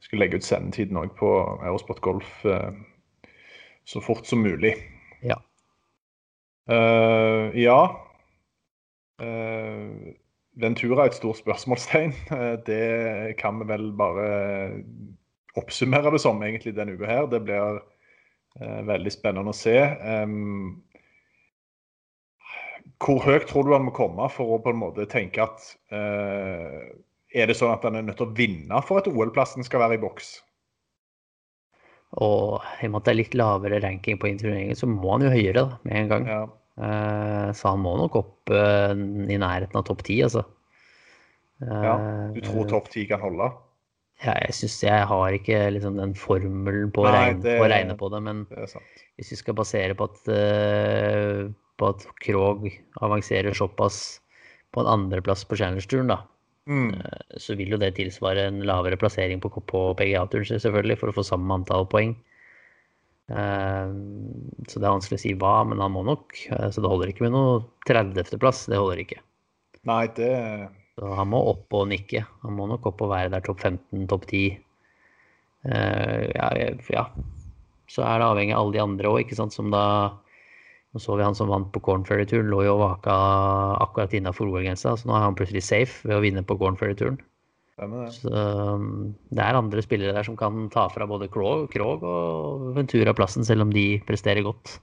[0.04, 1.30] skal legge ut sendetiden òg på
[1.63, 2.72] Eurosport Golf eh,
[3.86, 4.76] så fort som mulig.
[5.24, 5.39] Ja.
[6.72, 7.80] Uh, ja.
[9.22, 10.13] Uh,
[10.60, 12.15] Ventura er et stort spørsmålstegn.
[12.32, 14.28] Uh, det kan vi vel bare
[15.60, 17.28] oppsummere det som egentlig denne uka her.
[17.32, 17.84] Det blir
[18.86, 19.76] veldig spennende å se.
[20.06, 20.84] Um,
[23.02, 25.63] hvor høyt tror du han må komme for å på en måte tenke at
[27.34, 29.98] Er det sånn at han er nødt til å vinne for at OL-plassen skal være
[29.98, 30.36] i boks?
[32.22, 35.26] Og i og med at det er litt lavere ranking på turneringen, så må han
[35.26, 36.28] jo høyere da, med en gang.
[36.30, 36.41] Ja.
[36.74, 40.46] Eh, så han må nok opp eh, i nærheten av topp ti, altså.
[41.63, 41.96] ja.
[42.34, 43.50] Du Eh, tror topp ti kan holde?
[44.24, 47.72] Ja, jeg syns jeg har ikke liksom den formelen på Nei, regne, det- på å
[47.72, 48.69] regne på det, men Det
[49.17, 50.22] hvis vi skal basere på at,
[51.78, 52.69] på at Krog
[53.02, 54.19] avanserer såpass
[54.72, 56.22] på en andreplass på Challenge-turen, da,
[56.69, 56.93] Mm.
[57.43, 61.26] så vil jo det tilsvare en lavere plassering på, på PGA-turen, selvfølgelig, for å få
[61.28, 62.13] samme antall poeng.
[63.32, 63.91] Eh,
[64.67, 66.38] så det er vanskelig å si hva, men han må nok.
[66.52, 68.65] eh, Så det holder ikke med noe 30.-plass.
[68.71, 69.19] Det holder ikke.
[69.89, 70.32] Nei, det
[70.95, 72.23] Så han må opp og nikke.
[72.43, 74.60] Han må nok opp og være der topp 15, topp 10.
[75.65, 76.49] Eh, ja,
[76.93, 77.06] ja.
[77.89, 79.86] Så er det avhengig av alle de andre òg, som da
[80.93, 83.13] Nå så vi han som vant på Corn Ferry-turen, lå jo og vaka
[83.82, 87.17] akkurat innafor OL-grensa, så nå er han plutselig safe ved å vinne på Corn Ferry-turen.
[87.73, 88.15] stemmer, det.
[88.19, 92.67] Så um, det er andre spillere der som kan ta fra både Krog, Krog og
[92.77, 94.77] Ventura plassen, selv om de presterer godt.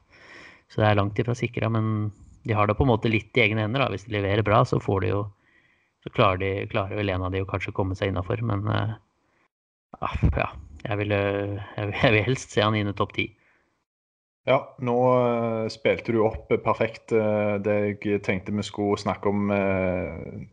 [0.71, 2.11] Så det er langt ifra sikra, men
[2.47, 3.85] de har det på en måte litt i egne hender.
[3.85, 3.93] da.
[3.95, 5.29] Hvis de leverer bra, så får de jo
[6.01, 8.93] så klarer, de, klarer vel en av de å kanskje komme seg innafor, men eh,
[10.01, 10.49] ah, ja.
[10.81, 13.27] Jeg vil, eh, jeg, vil, helst se han inne topp ti.
[14.49, 19.51] Ja, nå eh, spilte du opp perfekt eh, det jeg tenkte vi skulle snakke om
[19.53, 20.47] eh,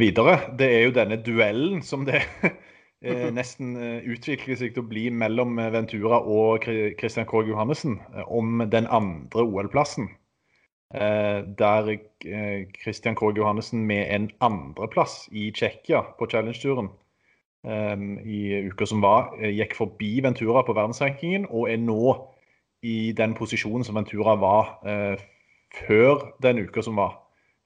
[0.00, 0.40] videre.
[0.58, 2.24] Det er jo denne duellen som det
[3.06, 3.76] eh, nesten
[4.10, 6.66] utvikler seg til å bli mellom Ventura og
[6.98, 10.10] Christian Krogh Johannessen om den andre OL-plassen.
[10.88, 11.88] Der
[12.80, 16.88] Christian Krogh Johannessen med en andreplass i Tsjekkia på Challenge-turen
[18.24, 18.40] i
[18.70, 22.16] uka som var, gikk forbi Ventura på verdensrankingen og er nå
[22.86, 25.24] i den posisjonen som Ventura var eh,
[25.74, 27.16] før den uka som var.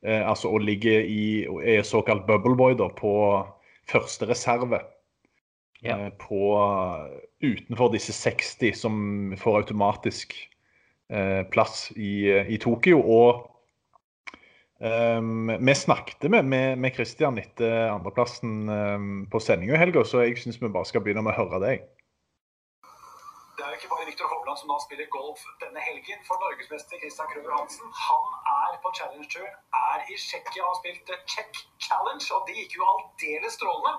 [0.03, 3.12] Eh, altså å ligge i er såkalt bubble boy da, på
[3.90, 4.83] første reserve.
[5.83, 5.98] Ja.
[5.98, 6.42] Eh, på
[7.42, 8.96] utenfor disse 60 som
[9.38, 10.35] får automatisk
[11.11, 13.01] eh, plass i, i Tokyo.
[13.03, 13.48] Og
[14.83, 20.22] ehm, vi snakket med, med, med Christian etter andreplassen um, på sendinga i helga, så
[20.22, 21.88] jeg syns vi bare skal begynne med å høre deg.
[23.59, 26.18] Det er ikke bare Viktor Hovland som da spiller golf denne helgen.
[26.26, 28.24] For norgesmester Christian Krøver Hansen han
[28.55, 29.55] er på Challenge-turen,
[29.90, 32.26] er i Tsjekkia og har spilt Czech Challenge.
[32.35, 33.92] Og det gikk jo aldeles strålende.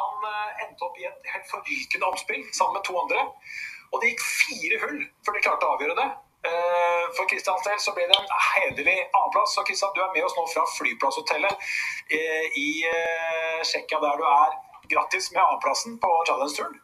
[0.00, 3.22] Han eh, endte opp i et helt forrykende omspill sammen med to andre.
[3.92, 6.10] Og det gikk fire hull før de klarte å avgjøre det.
[6.50, 9.54] Eh, For Kristians del så ble det en hederlig annenplass.
[9.54, 11.68] Så Kristian, du er med oss nå fra flyplasshotellet
[12.18, 12.68] eh, i
[13.62, 14.58] Tsjekkia, der du er.
[14.90, 16.80] Grattis med annenplassen på Challenge-turen.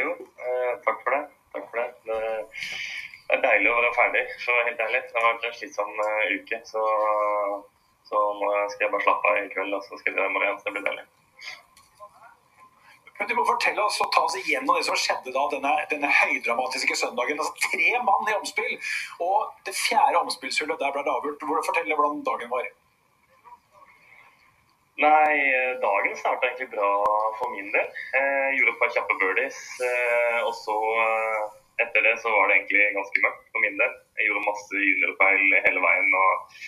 [0.00, 1.26] Jo, eh, takk for det.
[1.52, 2.47] Takk for det.
[2.58, 3.36] Det.
[3.36, 5.02] Er deilig å være ferdig, for å være helt ærlig.
[5.08, 6.60] Det har vært en slitsom eh, uke.
[6.68, 6.84] Så,
[8.08, 10.34] så nå skal jeg bare slappe av i kveld, og så skal jeg dra i
[10.36, 10.58] morgen.
[10.60, 11.06] Så det blir deilig.
[13.18, 16.10] Men Du må fortelle oss og ta oss igjennom det som skjedde da denne, denne
[16.20, 17.40] høydramatiske søndagen.
[17.42, 18.76] Altså, tre mann i omspill,
[19.26, 21.48] og det fjerde omspillshullet der ble det avgjort.
[21.66, 22.68] Fortell hvordan dagen var.
[24.98, 26.88] Nei, eh, dagen starta egentlig bra
[27.38, 27.90] for min del.
[28.14, 31.44] Jeg gjorde et par kjappe birdies, eh, og så eh,
[31.84, 33.96] etter det så var det egentlig ganske mørkt for min del.
[34.18, 36.60] Jeg gjorde masse juniorfeil hele veien, og,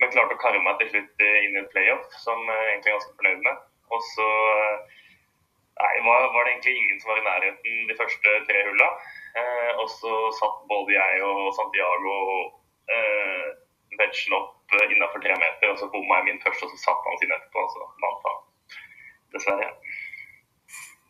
[0.00, 2.92] men klarte å karre meg til slutt eh, inn i et playoff, som jeg egentlig
[2.92, 3.64] er ganske fornøyd med.
[3.92, 5.00] Og så eh,
[5.82, 8.88] nei, var, var det egentlig ingen som var i nærheten de første tre hulla.
[9.42, 12.16] Eh, og så satt både jeg og Santiago
[12.92, 13.50] eh,
[13.98, 17.08] vegen opp eh, innafor tre meter, og så bomma jeg min først, og så satt
[17.08, 18.40] han sin etterpå, og så vant han.
[19.32, 19.70] Dessverre.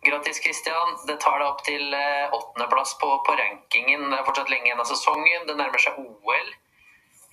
[0.02, 0.96] Grattis, Christian.
[1.06, 4.08] Det tar deg opp til eh, åttendeplass på, på rankingen.
[4.10, 5.44] Det er fortsatt lenge igjen av sesongen.
[5.46, 6.48] Det nærmer seg OL.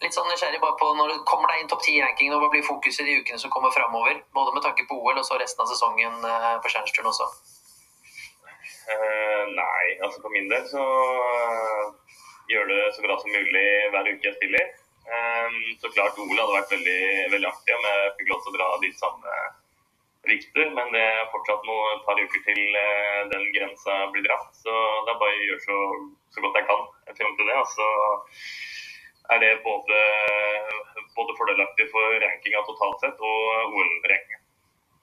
[0.04, 2.44] Litt sånn nysgjerrig bare på når du kommer deg inn topp ti i rankingen, og
[2.44, 4.22] hva blir fokuset de ukene som kommer framover?
[4.38, 7.28] Både med tanke på OL og så resten av sesongen eh, på Stjernsturen også.
[8.90, 12.16] Uh, nei, altså for min del så uh,
[12.50, 14.72] gjør det så bra som mulig hver uke jeg spiller.
[15.10, 17.02] Um, så klart OL hadde vært veldig,
[17.34, 19.36] veldig artig om jeg fikk lov til å dra de samme
[20.28, 24.52] rykter, men det er fortsatt noe, et par uker til eh, den grensa blir dratt.
[24.60, 24.74] Så
[25.06, 25.80] det er bare å gjøre så,
[26.36, 26.86] så godt jeg kan
[27.22, 27.58] frem til det.
[27.62, 27.90] Og så
[29.30, 30.04] er det både
[31.20, 34.38] både fordelaktig for rankinga totalt sett og OL-rankinga.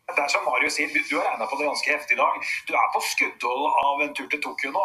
[0.06, 2.36] Det er som Marius sier, du, har regna på det ganske heftig i dag.
[2.68, 4.84] Du er på skuddhold av en tur til Tokyo nå.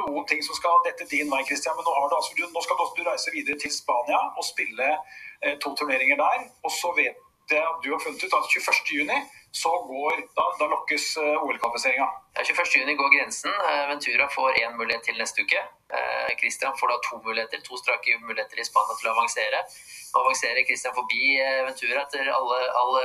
[0.00, 2.78] Noen ting som skal dette din vei, Christian, men nå, du, altså, du, nå skal
[2.78, 6.44] du, du reise videre til Spania og spille eh, to turneringer der.
[6.62, 7.18] Og så vet
[7.56, 12.06] jeg at du har funnet ut at 21.6 så går, da, da lokkes uh, OL-kvalifiseringa.
[12.38, 13.50] 21.6 går grensen.
[13.70, 15.62] Eh, Ventura får én mulighet til neste uke.
[15.90, 19.64] Eh, Christian får da to muligheter, to strake muligheter i Spania til å avansere.
[20.12, 23.04] Nå avanserer Christian forbi eh, Ventura etter alle, alle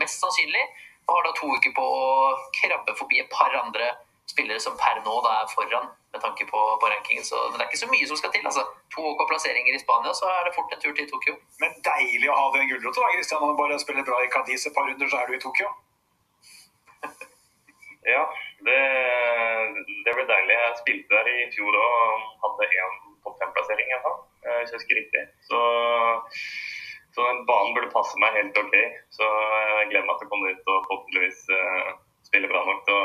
[0.00, 0.64] mest sannsynlig,
[1.04, 3.92] og har da to uker på å krabbe forbi et par andre
[4.32, 7.24] spillere som per nå da er foran med tanke på, på rankingen.
[7.26, 8.46] Så det er ikke så mye som skal til.
[8.50, 8.64] altså.
[8.94, 11.36] To OK plasseringer i Spania, så er det fort en tur til Tokyo.
[11.62, 13.42] Men deilig å ha den gulrota, da, Christian.
[13.42, 15.72] Når du bare spiller bra i Cadiz et par runder, så er du i Tokyo.
[18.04, 18.20] Ja,
[18.66, 18.80] det,
[20.04, 20.56] det ble deilig.
[20.60, 25.22] Jeg spilte der i fjor og hadde én topp fem-plassering, hvis jeg husker riktig.
[25.48, 25.60] Så
[27.14, 28.74] så den banen burde passe meg helt OK.
[29.16, 31.40] Så jeg gleder meg til å komme ut og forhåpentligvis
[32.34, 33.02] spille bra nok til å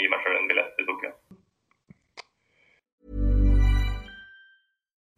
[0.00, 1.10] gi meg sjøl en billett til Tokyo.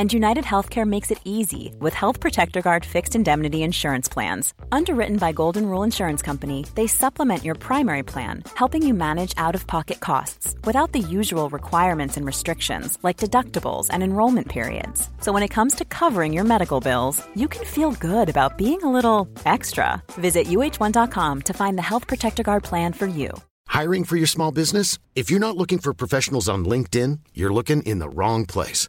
[0.00, 4.52] And United Healthcare makes it easy with Health Protector Guard fixed indemnity insurance plans.
[4.72, 9.54] Underwritten by Golden Rule Insurance Company, they supplement your primary plan, helping you manage out
[9.54, 15.08] of pocket costs without the usual requirements and restrictions like deductibles and enrollment periods.
[15.20, 18.82] So when it comes to covering your medical bills, you can feel good about being
[18.82, 20.02] a little extra.
[20.14, 23.30] Visit uh1.com to find the Health Protector Guard plan for you.
[23.68, 24.98] Hiring for your small business?
[25.14, 28.88] If you're not looking for professionals on LinkedIn, you're looking in the wrong place.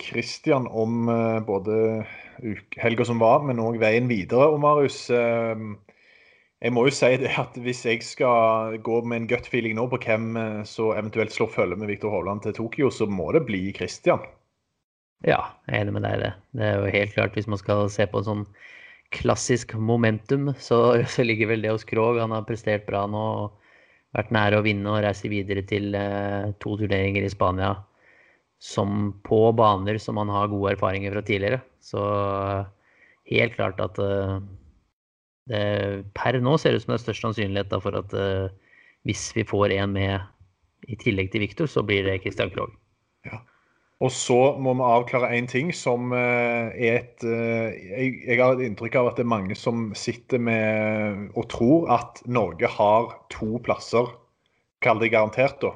[0.00, 2.04] Christian om eh, både
[2.76, 4.48] helga som var, men òg veien videre.
[4.52, 5.62] Og Marius, eh,
[6.62, 9.88] jeg må jo si det at hvis jeg skal gå med en gut feeling nå
[9.90, 13.46] på hvem eh, som eventuelt slår følge med Viktor Hovland til Tokyo, så må det
[13.48, 14.24] bli Christian.
[15.26, 16.32] Ja, jeg er enig med deg i det.
[16.54, 18.46] Det er jo helt klart, hvis man skal se på sånn
[19.14, 20.82] klassisk momentum, så,
[21.14, 22.20] så ligger vel det hos Krog.
[22.22, 23.56] Han har prestert bra nå og
[24.16, 25.92] vært nære å vinne og reise videre til
[26.62, 27.74] to turneringer i Spania
[28.58, 31.60] som på baner som man har gode erfaringer fra tidligere.
[31.80, 32.02] Så
[33.30, 34.38] helt klart at uh,
[35.48, 38.50] det per nå ser ut som det er størst sannsynlighet for at uh,
[39.06, 40.18] hvis vi får en med
[40.88, 42.74] i tillegg til Viktor, så blir det Christian Krogh.
[43.26, 43.40] Ja.
[44.02, 48.94] Og så må vi avklare én ting som er et jeg, jeg, har et inntrykk
[49.00, 54.06] av at det er mange som sitter med og tror at Norge har to plasser,
[54.86, 55.72] kall det garantert, da,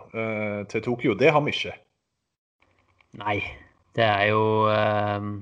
[0.71, 1.16] til Tokyo.
[1.18, 1.75] Det har vi ikke.
[3.20, 3.38] Nei.
[3.92, 5.33] Det er jo ehm,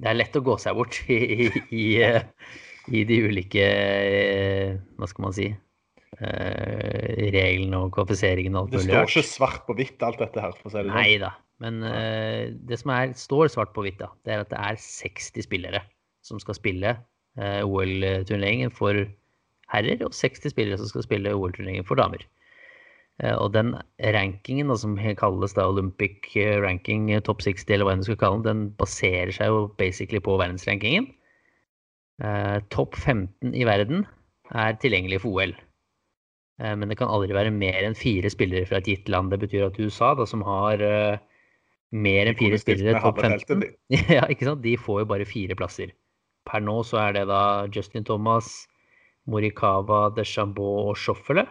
[0.00, 2.22] Det er lett å gå seg bort i, i, i, eh,
[2.88, 8.86] i de ulike eh, Hva skal man si eh, reglene og kvalifiseringen og alt mulig.
[8.86, 10.56] Det står ikke svart på hvitt, alt dette her?
[10.56, 10.96] for å si det sånn.
[10.96, 11.34] Nei da.
[11.64, 11.80] Men
[12.68, 15.80] det som er, står svart på hvitt, da, det er at det er 60 spillere
[16.20, 16.90] som skal spille
[17.64, 18.98] OL-turneringen for
[19.72, 22.26] herrer, og 60 spillere som skal spille OL-turneringen for damer.
[23.24, 23.74] Eh, og den
[24.16, 28.20] rankingen, som kalles da Olympic eh, ranking eh, top 60, eller hva enn du skal
[28.20, 31.08] kalle den, den baserer seg jo basically på verdensrankingen.
[32.22, 34.04] Eh, topp 15 i verden
[34.52, 35.56] er tilgjengelig for OL.
[36.60, 39.32] Eh, men det kan aldri være mer enn fire spillere fra et gitt land.
[39.32, 41.18] Det betyr at USA, da, som har eh,
[41.96, 43.66] mer enn fire spillere topp 15,
[44.16, 45.92] ja, de får jo bare fire plasser.
[46.46, 47.42] Per nå så er det da
[47.74, 48.66] Justin Thomas,
[49.26, 51.46] Morikawa, Deschambault og Schoffele.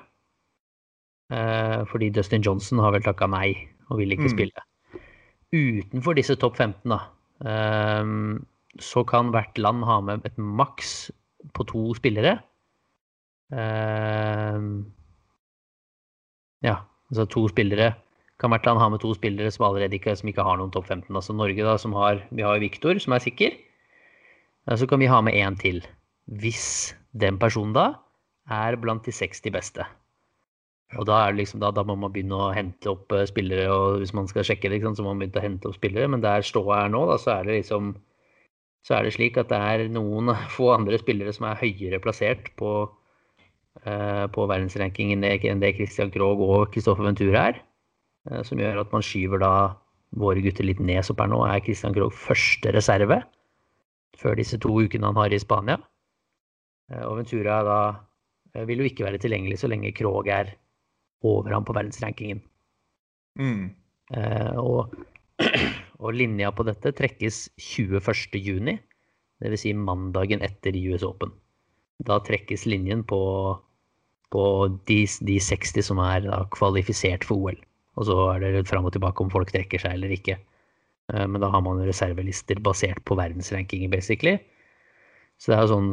[1.34, 3.56] Eh, fordi Dustin Johnson har vel takka nei
[3.90, 4.34] og vil ikke mm.
[4.36, 4.66] spille.
[5.56, 7.00] Utenfor disse topp 15, da,
[7.50, 8.12] eh,
[8.84, 11.10] så kan hvert land ha med et maks
[11.56, 12.38] på to spillere.
[13.54, 14.62] Eh,
[16.66, 17.94] ja, altså to spillere
[18.42, 20.90] kan hvert land ha med to spillere som allerede ikke, som ikke har noen topp
[20.92, 21.08] 15.
[21.16, 23.56] Altså Norge, da, som har Vi har Viktor, som er sikker.
[24.76, 25.80] Så kan vi ha med én til.
[26.28, 27.94] Hvis den personen da
[28.52, 29.86] er blant de 60 beste.
[30.96, 34.14] Og da, liksom, da, da må man begynne å hente opp eh, spillere, og hvis
[34.16, 36.12] man skal sjekke sant, så må man begynne å hente opp spillere.
[36.12, 37.96] Men der ståa er nå, da, så er det liksom
[38.86, 42.52] så er det slik at det er noen få andre spillere som er høyere plassert
[42.60, 42.74] på,
[43.82, 47.64] eh, på verdensrankingen enn det Christian Krogh og Kristoffer Ventura er.
[48.30, 49.54] Eh, som gjør at man skyver da
[50.16, 51.02] våre gutter litt ned.
[51.06, 53.24] Så per nå er Christian Krogh første reserve
[54.16, 55.80] før disse to ukene han har i Spania.
[56.92, 57.80] Eh, og Ventura da
[58.54, 60.54] eh, vil jo ikke være tilgjengelig så lenge Krogh er
[61.24, 62.42] over ham på verdensrankingen.
[63.40, 63.70] Mm.
[64.16, 64.96] Eh, og,
[66.04, 68.80] og linja på dette trekkes 21.6,
[69.44, 69.62] dvs.
[69.62, 71.34] Si mandagen etter US Open.
[72.06, 73.22] Da trekkes linjen på,
[74.36, 74.44] på
[74.90, 77.62] de, de 60 som er da kvalifisert for OL.
[77.96, 80.38] Og så er det litt fram og tilbake om folk trekker seg eller ikke.
[81.14, 84.38] Eh, Men da har man reservelister basert på verdensrankinger, basically.
[85.40, 85.92] Så det er jo sånn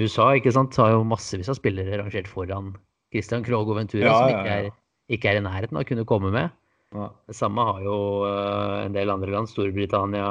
[0.00, 2.72] USA ikke sant, har jo massevis av spillere rangert foran
[3.12, 4.70] Christian Krogh og Ventura, Ja, som ikke er,
[5.12, 6.50] ikke er i nærheten av å kunne komme med.
[6.96, 7.10] Ja.
[7.28, 7.96] Det samme har jo
[8.28, 9.48] eh, en del andre land.
[9.52, 10.26] Storbritannia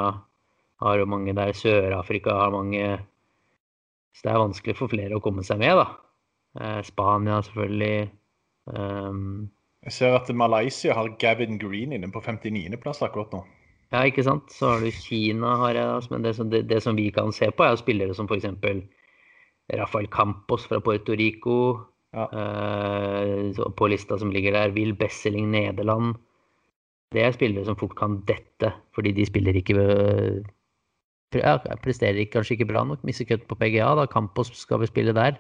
[0.81, 1.53] har jo mange der.
[1.57, 2.99] Sør-Afrika har mange.
[4.17, 5.87] Så det er vanskelig for flere å komme seg med, da.
[6.59, 8.09] Eh, Spania selvfølgelig.
[8.71, 9.49] Um,
[9.87, 13.39] Jeg ser at Malaysia har Gavin Green inne på 59.-plass akkurat nå.
[13.91, 14.51] ja, ikke sant.
[14.53, 17.49] Så har du Kina, har jeg, men det, som- det, det som vi kan se
[17.51, 18.45] på, er spillere som f.eks.
[19.73, 21.55] Rafael Campos fra Puerto Rico.
[22.11, 22.25] Ja.
[22.27, 24.73] Uh, på lista som ligger der.
[24.75, 26.17] Will Besseling Nederland.
[27.11, 29.75] Det er spillere som fort kan dette, fordi de spiller ikke
[31.31, 33.03] pre- ja, presterer ikke, kanskje ikke bra nok.
[33.07, 33.93] Mister cut på PGA.
[33.99, 35.37] da Campos skal vi spille der.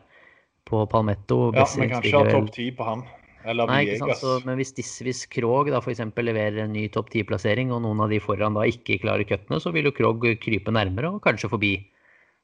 [0.67, 1.51] På Palmetto.
[1.55, 3.03] Ja, Besseling men kanskje ha topp ti på han.
[3.43, 4.19] Eller Nei, ikke sant?
[4.19, 8.03] Så, men hvis, dis- hvis Krog da eksempel leverer en ny topp 10-plassering, og noen
[8.05, 11.49] av de foran da ikke klarer cuttene, så vil jo Krog krype nærmere og kanskje
[11.49, 11.71] forbi.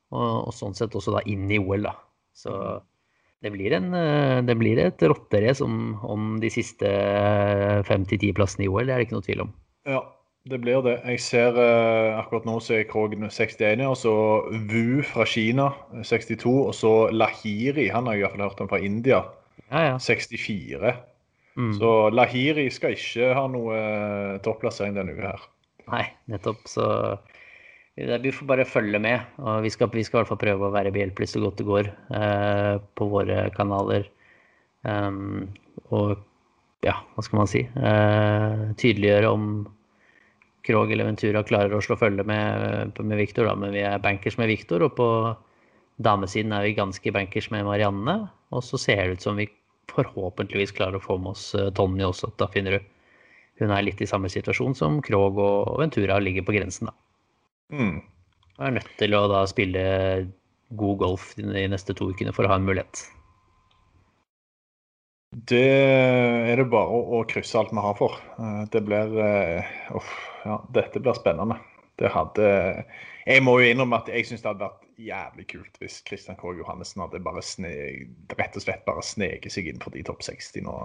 [0.09, 1.93] Og, og sånn sett også da inn i OL, da.
[2.33, 2.81] Så Mhm.
[3.45, 6.89] Det blir, en, eh, det blir et rotterace om, om de siste
[7.85, 9.51] fem til ti plassene i OL, det er det ikke noe tvil om.
[9.87, 10.01] Ja,
[10.49, 10.95] det blir det.
[11.05, 14.15] Jeg ser eh, akkurat nå så er Krogen 61, og så
[14.71, 15.69] Wu fra Kina
[16.01, 19.21] 62, og så Lahiri, han har jeg i hvert fall hørt om fra India,
[19.67, 19.95] Ja, ja.
[19.99, 20.95] 64.
[21.57, 21.71] Mm.
[21.79, 25.47] Så Lahiri skal ikke ha noe eh, topplassering denne uka her.
[25.87, 26.65] Nei, nettopp.
[26.69, 26.85] Så
[27.97, 29.37] vi får bare følge med.
[29.41, 31.67] Og vi skal, vi skal i hvert fall prøve å være behjelpelige så godt det
[31.67, 34.05] går eh, på våre kanaler.
[34.87, 35.47] Um,
[35.89, 36.19] og
[36.85, 37.63] ja, hva skal man si?
[37.65, 39.49] Eh, tydeliggjøre om
[40.67, 43.49] Krog eller Ventura klarer å slå følge med, med Viktor.
[43.57, 45.09] Men vi er bankers med Viktor, og på
[46.03, 48.19] damesiden er vi ganske bankers med Marianne.
[48.53, 49.49] Og så ser det ut som vi
[49.89, 52.31] forhåpentligvis klarer å få med oss eh, Tonje også.
[52.37, 52.93] Da finner du
[53.57, 56.91] hun er litt i samme situasjon som Krog og Ventura ligger på grensen.
[56.91, 57.06] da.
[57.73, 57.99] Mm.
[58.57, 59.83] Og er nødt til å da spille
[60.77, 63.05] god golf de neste to ukene for å ha en mulighet.
[65.51, 68.15] Det er det bare å, å krysse alt vi har for.
[68.39, 70.13] Eh, Det blir eh, Uff,
[70.45, 71.59] ja, dette blir spennende.
[71.99, 72.47] Det hadde
[73.27, 76.53] Jeg må jo innrømme at jeg syns det hadde vært jævlig kult hvis Christian K.
[76.57, 77.71] Johannessen hadde bare sne,
[78.37, 80.75] rett og slett bare sneket seg inn for de topp 60 nå.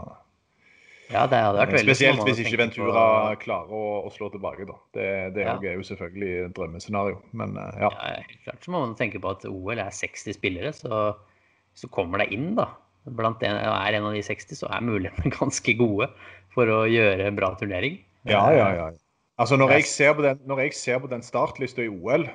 [1.12, 2.92] Ja, det hadde vært veldig Spesielt hvis ikke Ventura
[3.34, 4.76] på- klarer å, å slå tilbake, da.
[4.96, 5.56] Det, det Ja.
[5.60, 7.90] er jo selvfølgelig et drømmescenario, men eh, ja.
[7.92, 11.12] Ja, klart så må man tenke på at OL er 60 spillere, så
[11.72, 12.70] hvis du kommer deg inn da,
[13.04, 16.08] blant en, er en av de 60, så er mulighetene ganske gode
[16.54, 18.00] for å gjøre en bra turnering.
[18.28, 18.88] Ja, ja, ja.
[19.40, 22.28] Altså, når jeg ser på den, når jeg ser på den startlista i OL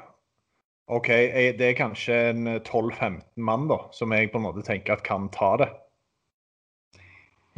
[0.87, 4.93] OK, jeg, det er kanskje en 12-15 mann da, som jeg på en måte tenker
[4.95, 5.67] at kan ta det.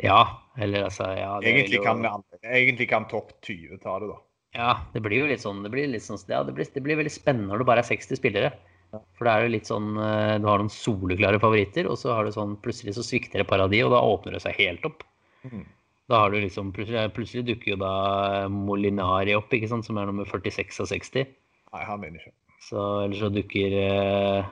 [0.01, 0.19] Ja,
[0.59, 1.35] eller altså, ja.
[1.41, 2.03] det Egentlig jo- kan,
[2.43, 4.19] egentlig kan topp 20 ta det, da.
[4.57, 6.97] Ja, det blir jo litt sånn, det blir litt sånn, ja, det blir, det blir
[6.97, 8.51] veldig spennende når det bare er 60 spillere.
[8.89, 12.25] For det er jo litt sånn, eh, du har noen soleklare favoritter, og så har
[12.25, 14.87] du sånn, plutselig så svikter et par av de, og da åpner det seg helt
[14.89, 15.03] opp.
[15.45, 15.67] Mm.
[16.09, 20.09] Da har du liksom, plutselig, plutselig dukker jo da Molinari opp, ikke sant, som er
[20.09, 21.29] nummer 46 av 60.
[21.69, 22.33] Nei, han vinner ikke.
[22.65, 24.49] Så, eller så dukker, eh,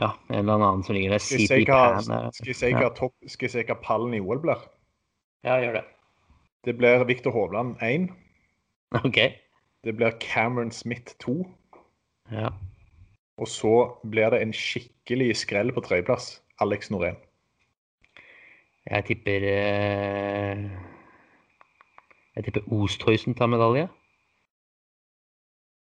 [0.00, 2.00] ja, en eller annen som ligger der, CP Pan.
[2.00, 4.64] eh, skal vi si hva pallen i OL blir?
[5.46, 5.84] Ja, gjør det.
[6.66, 8.08] Det blir Viktor Hovland 1.
[9.04, 9.18] Ok.
[9.84, 11.46] Det blir Cameron Smith 2.
[12.32, 12.48] Ja.
[13.38, 16.42] Og så blir det en skikkelig skrell på tredjeplass.
[16.60, 17.16] Alex Norén.
[18.90, 20.64] Jeg tipper eh,
[22.36, 23.88] Jeg tipper Osthuizen tar medalje.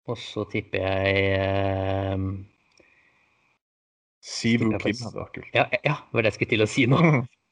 [0.06, 2.26] Og så tipper jeg eh,
[4.20, 5.48] Sivu Kim hadde vært kult.
[5.54, 7.00] ja, ja, det var det jeg skulle til å si nå.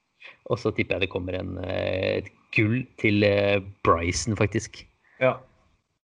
[0.51, 4.85] Og så tipper jeg det kommer en et gull til eh, Bryson, faktisk.
[5.23, 5.37] Ja.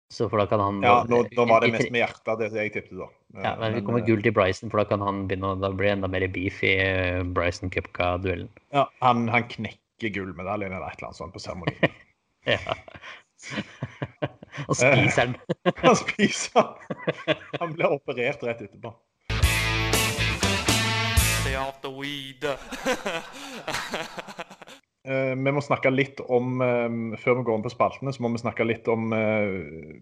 [0.08, 2.72] Så for da kan han ja nå, nå var det mest med hjertet, det jeg
[2.78, 3.08] tippet, da.
[3.44, 5.90] Ja, men det kommer eh, gull til Bryson, for da kan han begynne å det
[5.92, 8.48] enda mer beef i eh, Bryson Cupka-duellen.
[8.72, 11.96] Ja, han, han knekker gullmedaljen eller et eller annet sånt på seremonien.
[12.48, 12.72] Ja.
[14.70, 15.34] Og spiser den.
[15.82, 17.42] Han spiser den.
[17.60, 18.94] Han blir operert rett etterpå.
[21.48, 22.44] Stay off the weed.
[25.08, 28.28] Eh, vi må snakke litt om eh, Før vi går inn på spaltene, så må
[28.34, 29.94] vi snakke litt om eh,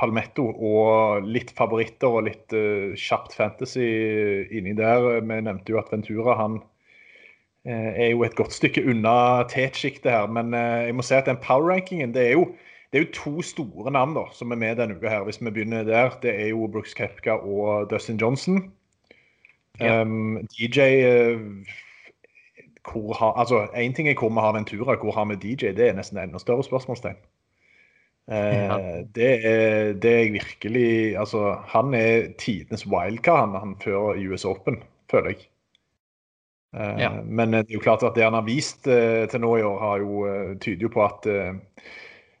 [0.00, 2.54] Palmetto og litt favoritter og litt
[2.96, 3.84] kjapt fantasy
[4.56, 5.18] inni der.
[5.18, 6.56] Vi nevnte jo at Ventura han
[7.68, 10.32] er jo et godt stykke unna tetsjiktet her.
[10.32, 12.30] Men jeg må si at den power-rankingen det
[12.88, 15.10] det er jo to store navn da, som er med denne uka.
[15.12, 16.14] her, hvis vi begynner der.
[16.22, 18.70] Det er jo Brooks Kepka og Dustin Johnson.
[19.80, 20.02] Ja.
[20.02, 21.40] Um, DJ eh,
[22.88, 25.72] hvor har, altså Én ting er hvor vi har Ventura, hvor har vi DJ?
[25.76, 27.16] Det er nesten enda større spørsmålstegn.
[28.30, 29.02] Eh, Ja.
[29.14, 34.82] det, er, det er virkelig Altså, han er tidenes wildcard, han, han før US Open,
[35.10, 35.46] føler jeg.
[36.74, 37.10] Eh, Ja.
[37.24, 39.78] Men det er jo klart at det han har vist eh, til nå i år,
[39.80, 41.28] har jo, eh, tyder jo på at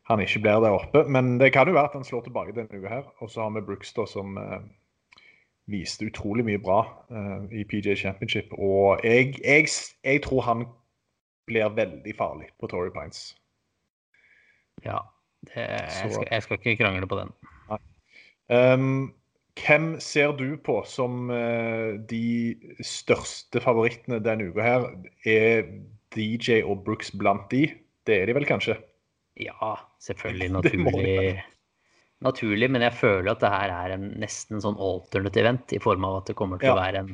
[0.08, 1.04] han ikke blir der oppe.
[1.08, 3.02] Men det kan jo være at han slår tilbake denne uka her.
[3.20, 4.38] Og så har vi Brooks da, som
[5.68, 6.80] viste utrolig mye bra
[7.12, 8.52] uh, i PJ Championship.
[8.56, 9.68] Og jeg, jeg,
[10.04, 10.64] jeg tror han
[11.48, 13.32] blir veldig farlig på Torrey Pines.
[14.84, 15.00] Ja.
[15.46, 17.32] Det, jeg, skal, jeg skal ikke krangle på den.
[18.48, 19.14] Um,
[19.58, 24.88] hvem ser du på som uh, de største favorittene denne uka her?
[25.28, 25.68] Er
[26.16, 27.66] DJ og Brooks blant de?
[28.06, 28.78] Det er de vel kanskje?
[29.40, 30.50] Ja, selvfølgelig.
[30.56, 31.42] Naturlig.
[32.26, 35.78] Naturlig, men jeg føler at det her er en, nesten en sånn alternate event, i
[35.82, 37.12] form av at det kommer til å være en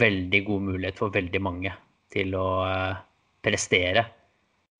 [0.00, 1.72] veldig god mulighet for veldig mange
[2.14, 2.94] til å uh,
[3.44, 4.06] prestere.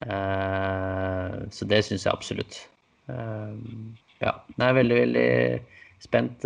[0.04, 2.62] Uh, så det syns jeg absolutt.
[3.10, 3.52] Uh,
[4.24, 5.28] ja, jeg er veldig, veldig
[6.04, 6.44] spent.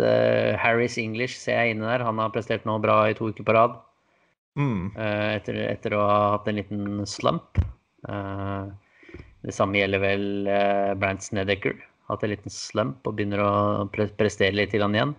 [0.59, 2.03] Harris English ser jeg inne der.
[2.03, 3.79] Han har prestert nå bra i to uker på rad.
[4.59, 4.91] Mm.
[4.97, 7.59] etter, etter å ha hatt en liten slump.
[8.03, 10.25] Det samme gjelder vel
[10.99, 11.77] Brant Snedeker.
[12.09, 13.51] Hatt en liten slump og begynner å
[13.93, 15.15] pre prestere litt grann igjen.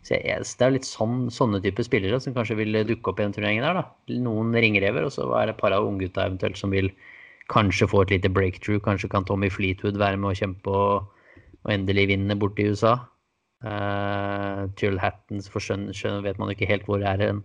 [0.00, 3.34] Så det er litt sånn, sånne typer spillere som kanskje vil dukke opp i den
[3.36, 3.82] turneringen der.
[3.82, 4.16] da.
[4.24, 6.88] Noen ringrever, og så er det et par av unggutta eventuelt som vil
[7.52, 8.80] kanskje få et lite breakthrough.
[8.84, 12.96] Kanskje kan Tommy Fleetwood være med og kjempe og, og endelig vinne borte i USA.
[13.60, 17.42] Uh, Tull Hattons for skjønn, skjønn vet man ikke helt hvor det er hen.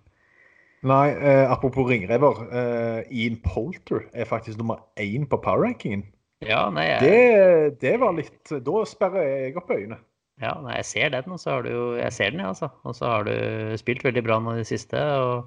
[0.85, 2.39] Nei, uh, apropos ringrever.
[2.47, 6.05] Uh, Ian Polter er faktisk nummer én på power-rankingen.
[6.43, 10.01] Ja, nei, jeg, Det, det var litt Da sperrer jeg opp øynene.
[10.43, 12.67] Ja, nei, jeg ser den, og så har du jo Jeg ser den, ja, altså.
[12.83, 14.99] Og så har du spilt veldig bra nå i det siste.
[14.99, 15.45] Og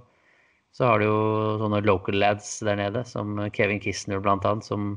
[0.72, 1.18] så har du jo
[1.60, 4.94] sånne local lads der nede, som Kevin Kisner blant annet, som,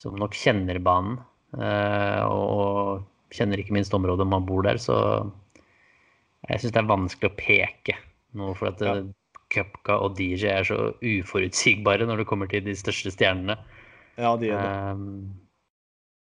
[0.00, 1.18] som nok kjenner banen.
[1.58, 3.04] eh, og
[3.34, 4.96] kjenner ikke minst området om man bor der, så
[6.48, 7.96] jeg syns det er vanskelig å peke
[8.38, 9.00] noe, for at Ja.
[9.50, 13.56] Cupka og DJ er så uforutsigbare når det kommer til de største stjernene.
[14.18, 14.92] Ja, de er det.
[14.92, 15.36] Um,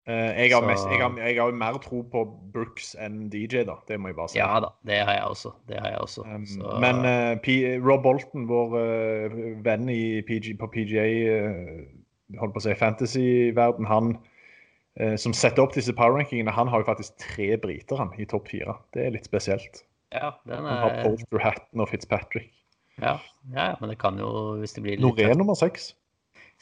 [0.07, 2.23] jeg, har så- mest, jeg, har, jeg har mer tro på
[2.53, 3.75] Brooks enn DJ, da.
[3.87, 4.37] Det må jeg bare si.
[4.37, 5.51] ja da, det har jeg også.
[5.67, 6.21] Det har jeg også.
[6.29, 7.47] Um, Så- Men uh, P
[7.81, 13.85] Rob Bolton, vår uh, venn i PG, på PGA, uh, holdt på å si fantasy-verden,
[13.91, 14.15] han
[15.19, 18.77] som setter opp disse power-rankingene, han har jo faktisk tre briter han, i topp fire.
[18.95, 19.81] Det er litt spesielt.
[20.15, 22.47] Ja, den Han har er, Polter, Hatton og Fitzpatrick.
[23.01, 23.17] ja,
[23.51, 24.29] ja, ja, men det kan jo,
[24.61, 25.89] hvis det blir litt, Noré nummer seks.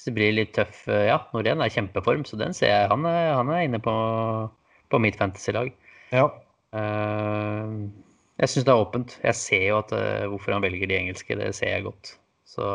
[0.04, 2.88] Hvis det blir litt tøff eh, Ja, Norén er i kjempeform, så den ser jeg.
[2.92, 3.94] Han er, han er inne på,
[4.92, 5.70] på mitt fantasy-lag.
[6.12, 6.26] Ja.
[6.76, 7.88] Uh,
[8.42, 9.16] jeg syns det er åpent.
[9.24, 12.18] Jeg ser jo at uh, hvorfor han velger de engelske, det ser jeg godt.
[12.44, 12.68] Så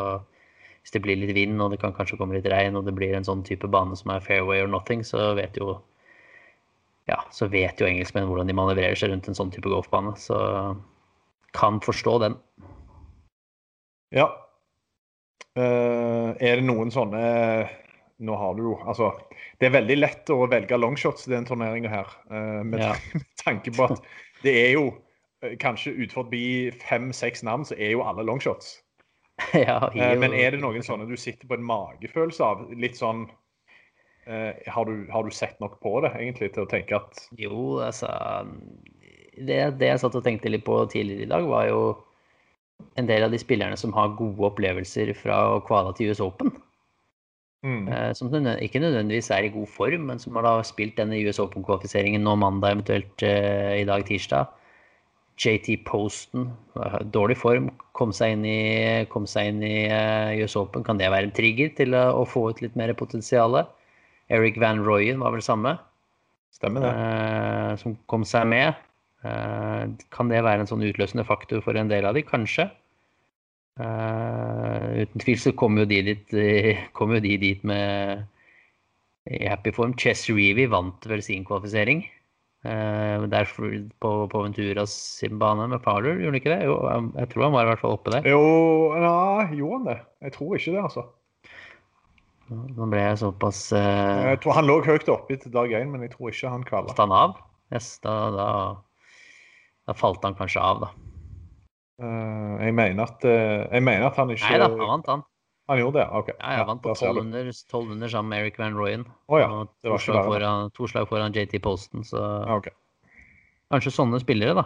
[0.80, 3.12] hvis det blir litt vind, og det kan kanskje komme litt regn, og det blir
[3.12, 5.76] en sånn type bane som er fairway or nothing, så vet jo
[7.12, 10.16] ja, så vet jo engelskmenn hvordan de manøvrerer seg rundt en sånn type golfbane.
[10.16, 10.40] Så
[11.56, 12.40] kan forstå den.
[14.16, 14.32] ja.
[15.59, 17.20] Eh, er det noen sånne
[18.22, 19.09] Nå har du jo Altså,
[19.59, 22.12] det er veldig lett å velge longshots i den turneringa her.
[22.30, 22.92] eh, med, Ja.
[23.14, 24.02] med tanke på at
[24.44, 24.84] det er jo
[25.42, 28.76] eh, kanskje ut forbi fem-seks navn, så er jo alle longshots.
[29.54, 32.64] ja, jo- men er det noen sånne du sitter på en magefølelse av?
[32.74, 33.26] Litt sånn
[34.28, 38.11] har, du, har du sett nok på det, egentlig, til å tenke at Jo, altså
[39.38, 41.78] det, det jeg satt og tenkte litt på tidligere i dag, var jo
[42.98, 46.52] en del av de spillerne som har gode opplevelser fra kvala til US Open.
[47.64, 51.18] mm, eh, Som ikke nødvendigvis er i god form, men som har da spilt denne
[51.26, 54.54] US Open-kvalifiseringen nå mandag, eventuelt eh, i dag tirsdag.
[55.38, 56.48] JT Posten,
[57.14, 59.86] dårlig form, kom seg inn i, seg inn i
[60.42, 60.82] US Open.
[60.82, 63.54] Kan det være en trigger til å få ut litt mer potensial?
[64.34, 65.76] Eric Van Royen var vel samme?
[66.50, 67.78] Stemmer det.
[67.78, 68.74] Som kom seg med.
[69.22, 72.22] Kan det være en sånn utløsende faktor for en del av de?
[72.22, 72.68] Kanskje.
[73.78, 76.36] uten tvil så kommer jo de dit,
[76.98, 78.22] kom jo de dit med
[79.30, 79.96] i happy form.
[79.98, 82.04] Chess Reevy vant vel sin kvalifisering.
[82.66, 83.70] Uh, derfor
[84.02, 86.64] på, på Venturas sin bane med Parler, gjorde han ikke det?
[86.66, 86.74] Jo,
[87.14, 88.26] jeg tror han var i hvert fall oppe der.
[88.26, 88.40] Jo,
[88.98, 89.98] nei, gjorde han det?
[90.26, 91.04] Jeg tror ikke det, altså.
[92.48, 96.02] Nå ble jeg såpass uh, Jeg tror Han lå høyt oppe til dag én, men
[96.06, 96.90] jeg tror ikke han kvala.
[96.90, 97.36] Falt han av?
[97.70, 98.48] Yes, da, da,
[99.89, 100.93] da, falt han kanskje av, da.
[101.99, 105.24] Uh, jeg, mener at, jeg mener at han ikke Nei da, han vant, han.
[105.68, 106.07] Han gjorde det?
[106.16, 106.28] OK.
[106.32, 107.24] Ja, jeg vant på 12
[107.91, 109.03] under, sammen med Eric Van Royen.
[109.28, 109.49] Oh, ja.
[109.84, 112.22] det var to, slag foran, to slag foran JT Posten, så
[112.55, 112.72] okay.
[113.68, 114.64] Kanskje sånne spillere da,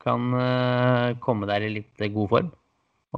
[0.00, 2.48] kan uh, komme der i litt god form.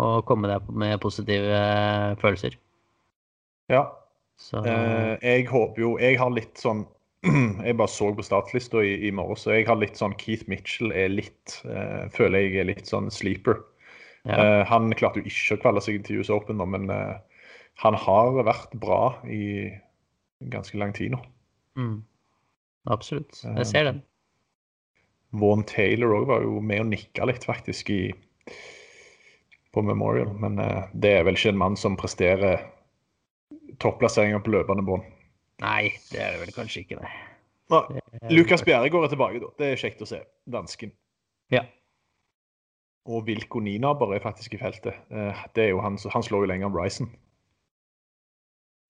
[0.01, 2.59] Og komme der med positive uh, følelser.
[3.71, 3.85] Ja.
[4.41, 4.65] Så...
[4.65, 6.87] Uh, jeg håper jo Jeg har litt sånn
[7.67, 10.95] Jeg bare så på startlista i, i morges, så jeg har litt sånn Keith Mitchell
[10.97, 11.59] er litt
[12.15, 13.59] Føler jeg er litt sånn sleeper.
[14.29, 14.37] Ja.
[14.37, 17.17] Uh, han klarte jo ikke å kvalle seg til US Open, nå, men uh,
[17.81, 19.71] han har vært bra i
[20.53, 21.21] ganske lang tid nå.
[21.81, 22.01] Mm.
[22.93, 23.41] Absolutt.
[23.45, 24.03] Jeg ser den.
[24.03, 28.11] Uh, Vaughan Taylor òg var jo med og nikka litt, faktisk, i,
[29.71, 30.33] på Memorial.
[30.43, 30.59] Men
[30.91, 32.65] det er vel ikke en mann som presterer
[33.81, 35.07] topplasseringer på løpende bånd.
[35.61, 37.13] Nei, det er det vel kanskje ikke, nei.
[37.71, 38.33] nei.
[38.33, 39.51] Lukas Bjerregård er tilbake, da.
[39.61, 40.23] Det er kjekt å se.
[40.51, 40.93] Dansken.
[41.53, 41.65] Ja.
[43.11, 44.97] Og Wilko Ninaber er faktisk i feltet.
[45.13, 47.11] Eh, det er jo han, han slår jo lenger enn Bryson.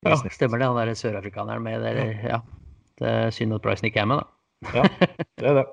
[0.07, 0.71] Ja, stemmer det.
[0.71, 2.01] Han er sørafrikaneren med der.
[2.25, 2.41] Ja.
[3.01, 4.29] Det er synd at Bryson ikke er med, da.
[4.77, 4.83] ja,
[5.41, 5.69] det er det.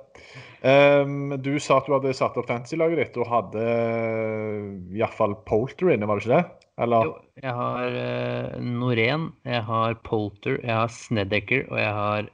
[0.68, 5.92] Um, du sa at du hadde satt opp fantasy-laget ditt og hadde uh, iallfall Polter
[5.94, 6.67] inne, var det ikke det?
[6.78, 7.06] Eller?
[7.06, 12.34] Jo, jeg har uh, Norén, jeg har Polter, jeg har Snedeker, og jeg har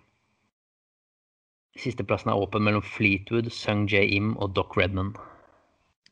[1.80, 4.04] Sisteplassen er åpen mellom Fleetwood, Sung J.
[4.14, 5.16] Im og Doc Redman.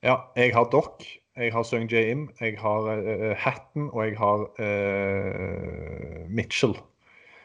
[0.01, 1.03] Ja, jeg har Doc,
[1.37, 2.07] jeg har Sung J.
[2.15, 6.73] Im, jeg har uh, Hatton og jeg har uh, Mitchell.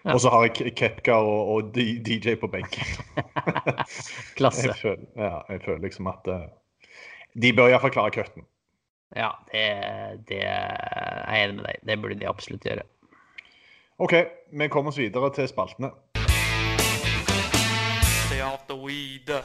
[0.06, 0.14] Ja.
[0.14, 2.86] Og så har jeg Kepka og, og, DJ på benken.
[4.38, 4.68] Klasse.
[4.70, 6.44] Jeg føler, ja, jeg føler liksom at uh,
[7.42, 8.46] de bør iallfall klare cutten.
[9.16, 9.64] Ja, det,
[10.28, 12.84] det, er jeg enig med deg Det burde de absolutt gjøre.
[13.96, 14.14] OK,
[14.52, 15.90] vi kommer oss videre til spaltene.
[18.26, 19.32] Stay off the weed.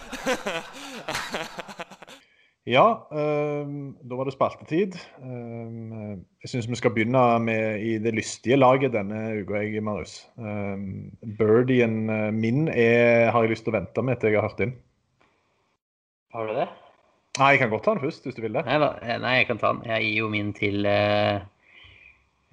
[2.69, 4.93] Ja, um, da var det spaltetid.
[5.17, 10.19] Um, jeg syns vi skal begynne med i det lystige laget denne uka, jeg, Marius.
[10.37, 11.09] Um,
[11.39, 14.61] Birdien uh, min er, har jeg lyst til å vente med til jeg har hørt
[14.61, 14.75] inn.
[16.37, 16.67] Har du det?
[17.39, 18.65] Nei, jeg kan godt ta den først, hvis du vil det.
[18.67, 18.77] Nei,
[19.07, 19.85] eh, nei jeg kan ta den.
[19.87, 21.39] Jeg gir jo min til uh,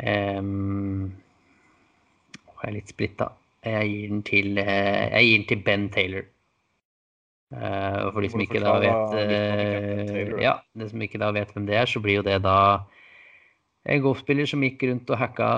[0.07, 1.09] um,
[2.47, 3.33] Jeg er litt splitta.
[3.67, 6.29] Jeg gir den til, uh, jeg gir den til Ben Taylor.
[7.49, 11.67] Uh, for de som ikke da vet uh, Ja, de som ikke da vet hvem
[11.67, 12.59] det er, så blir jo det da
[13.89, 15.51] en golfspiller som gikk rundt og hacka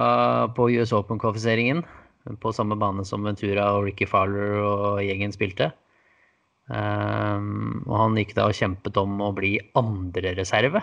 [0.56, 1.84] på US Open-kvalifiseringen.
[2.40, 5.72] På samme bane som Ventura og Ricky Fowler og gjengen spilte.
[6.70, 10.82] Um, og han gikk da og kjempet om å bli andrereserve.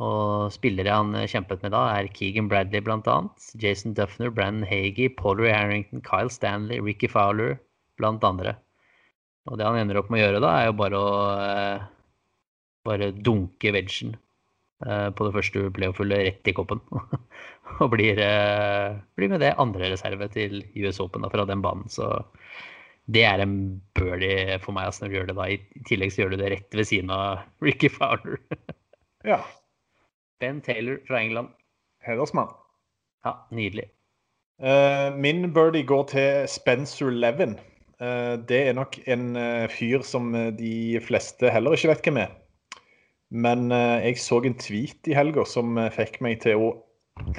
[0.00, 3.16] Og spillere han kjempet med da, er Keegan Bradley bl.a.,
[3.60, 7.58] Jason Duffner, Brandon Hagey, Paul Ray Harrington, Kyle Stanley, Ricky Fowler
[8.00, 8.56] blant andre.
[9.50, 11.88] Og det han ender opp med å gjøre da, er jo bare å eh,
[12.86, 14.14] bare dunke vegen
[14.86, 16.80] eh, på det første playoff-hullet rett i koppen.
[17.82, 21.90] og blir, eh, blir, med det andre reserve til US Open da, fra den banen.
[21.90, 22.08] Så
[23.10, 23.56] det er en
[23.98, 25.48] birdie for meg altså, når du gjør det da.
[25.50, 28.38] I tillegg så gjør du det rett ved siden av Ricky Fowler.
[29.32, 29.40] ja.
[30.42, 31.50] Ben Taylor fra England.
[32.06, 32.54] Hedersmann.
[33.26, 33.88] Ja, nydelig.
[34.62, 37.56] Uh, min birdie går til Spencer Levin.
[38.02, 42.38] Uh, det er nok en uh, fyr som de fleste heller ikke vet hvem er.
[43.32, 46.66] Men jeg så en tweet i helga som fikk meg til å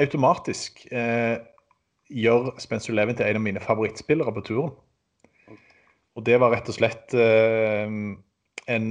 [0.02, 4.72] automatisk gjøre Spencer Levin til en av mine favorittspillere på turen.
[6.18, 8.90] Og det var rett og slett en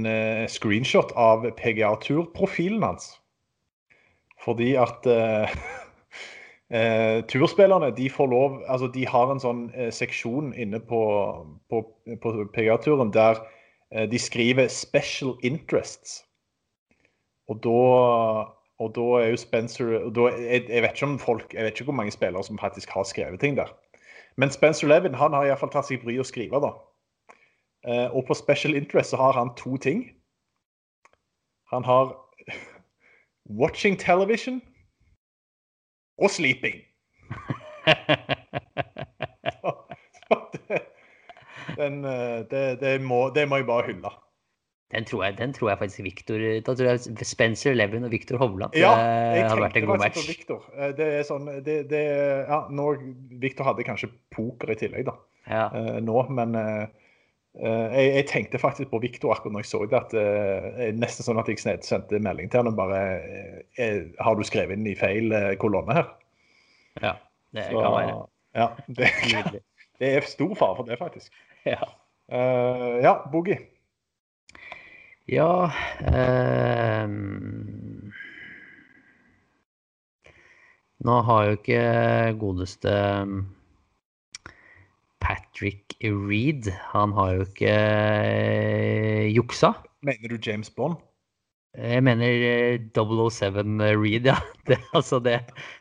[0.51, 3.13] screenshot av PGA Tour-profilen hans.
[4.43, 5.07] Fordi at
[6.73, 11.01] Eh, turspillerne de får lov altså De har en sånn eh, seksjon inne på,
[11.69, 11.81] på,
[12.23, 13.37] på PGA-turen der
[13.91, 16.23] eh, de skriver 'special interests'.
[17.51, 17.83] Og da,
[18.79, 21.91] og da er jo Spencer da, jeg, jeg, vet ikke om folk, jeg vet ikke
[21.91, 23.69] hvor mange spillere som faktisk har skrevet ting der.
[24.37, 26.63] Men Spencer Levin han har iallfall tatt seg bryet å skrive.
[26.63, 26.73] da.
[27.87, 30.05] Eh, og på special interest så har han to ting.
[31.71, 32.15] Han har
[33.61, 34.61] watching television
[36.17, 36.75] og sleeping.
[40.53, 40.81] det,
[41.77, 44.09] den, eh, det, det, må, det må jeg bare hylle.
[44.93, 48.37] Den tror jeg, den tror jeg faktisk Victor Da tror jeg Spencer Levin og Victor
[48.37, 50.27] Hovland Ja, eh, hadde vært en god match.
[50.29, 50.61] Victor.
[50.93, 52.03] Det er sånn, det, det,
[52.47, 52.93] ja, nå,
[53.41, 55.15] Victor hadde kanskje poker i tillegg, da.
[55.49, 55.65] Ja.
[55.99, 56.55] nå, men
[57.53, 59.99] jeg, jeg tenkte faktisk på Victor akkurat når jeg så det.
[59.99, 64.37] at uh, Nesten sånn at jeg sendte melding til han og bare eh, eh, Har
[64.37, 66.09] du skrevet inn i feil eh, kolonne her?
[67.01, 67.13] ja,
[67.53, 68.17] det Så, kan være.
[68.57, 69.11] Ja, det,
[70.01, 71.33] det er stor fare for det, faktisk.
[71.65, 71.81] Ja.
[72.31, 73.59] Uh, ja, Boogie.
[75.29, 75.69] Ja
[77.03, 78.11] um...
[81.03, 81.83] Nå har jo ikke
[82.39, 82.93] godeste
[85.23, 89.73] Patrick Reed Han har jo ikke eh, juksa.
[90.03, 90.99] Mener du James Bond?
[91.73, 93.63] Jeg mener eh, 007
[93.97, 94.37] Reed, ja.
[94.67, 95.39] Det, altså det,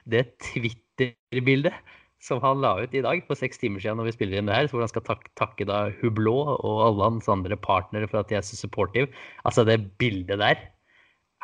[0.09, 1.75] det Twitter-bildet
[2.23, 4.55] som han la ut i dag for seks timer siden når vi spiller inn det
[4.55, 8.31] her, hvor han skal tak takke da Hublot og alle hans andre partnere for at
[8.31, 9.11] de er så supportive.
[9.43, 10.63] Altså, det bildet der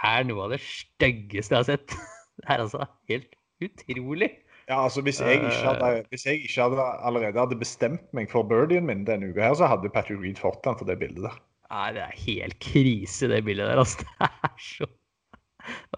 [0.07, 1.99] er noe av det styggeste jeg har sett.
[2.39, 3.33] Det er altså helt
[3.67, 4.29] utrolig.
[4.69, 8.45] Ja, altså hvis jeg, ikke hadde, hvis jeg ikke hadde allerede hadde bestemt meg for
[8.45, 11.39] birdien min denne uka, her, så hadde Patrick Reed fått den for det bildet der.
[11.73, 13.81] Nei, det er helt krise, det bildet der.
[13.81, 14.89] Altså, det er så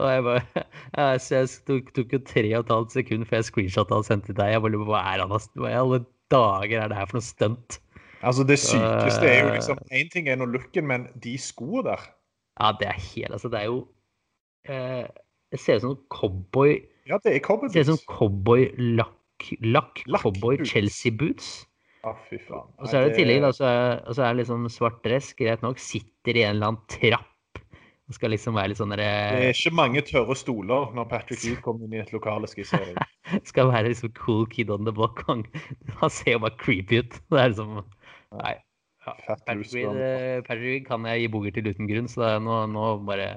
[0.01, 3.49] Og jeg bare jeg, jeg tok, tok jo tre og et halvt sekund før jeg
[3.51, 4.55] screenshotta og sendte til deg.
[4.55, 6.01] Jeg bare lurer på hva er han Hva i alle
[6.31, 7.81] dager er det her for noe stunt?
[8.23, 9.55] Altså Det sykeste er jo Eh.
[9.57, 12.03] liksom Én ting er nå looken, men de skoene der
[12.61, 13.89] Ja, det er helt Altså, det er jo
[14.69, 15.07] eh,
[15.51, 16.77] Det ser ut som cowboy
[17.09, 17.75] Ja, det er cowboyboots.
[17.75, 19.17] Ser ut som cowboy-lakk.
[19.65, 20.61] Lakk, Lakk cowboy.
[20.69, 21.51] Chelsea-boots.
[22.05, 22.69] Å, fy faen.
[22.81, 25.03] Og så er det i tillegg, da, så er, og så er det liksom svart
[25.05, 27.27] dress, greit nok, sitter i en eller annen trapp.
[28.11, 31.61] Det skal liksom være litt sånn Det er ikke mange tørre stoler når Patrick Reed
[31.63, 33.13] kommer inn i et lokale, skal jeg si deg.
[33.47, 35.23] Skal være liksom cool kid on the block.
[35.29, 35.45] Han,
[36.01, 37.21] han ser jo bare creepy ut.
[37.31, 37.77] Det er liksom
[38.41, 38.57] Nei.
[39.07, 39.15] Ja.
[39.29, 42.33] Patrick loose Reed, eh, Patrick Reed kan jeg gi booger til uten grunn, så det
[42.35, 43.31] er nå, nå bare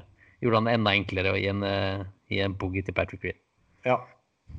[0.44, 2.04] gjorde han det enda enklere å gi en, eh,
[2.34, 3.43] gi en boogie til Patrick Reed.
[3.88, 4.00] Ja.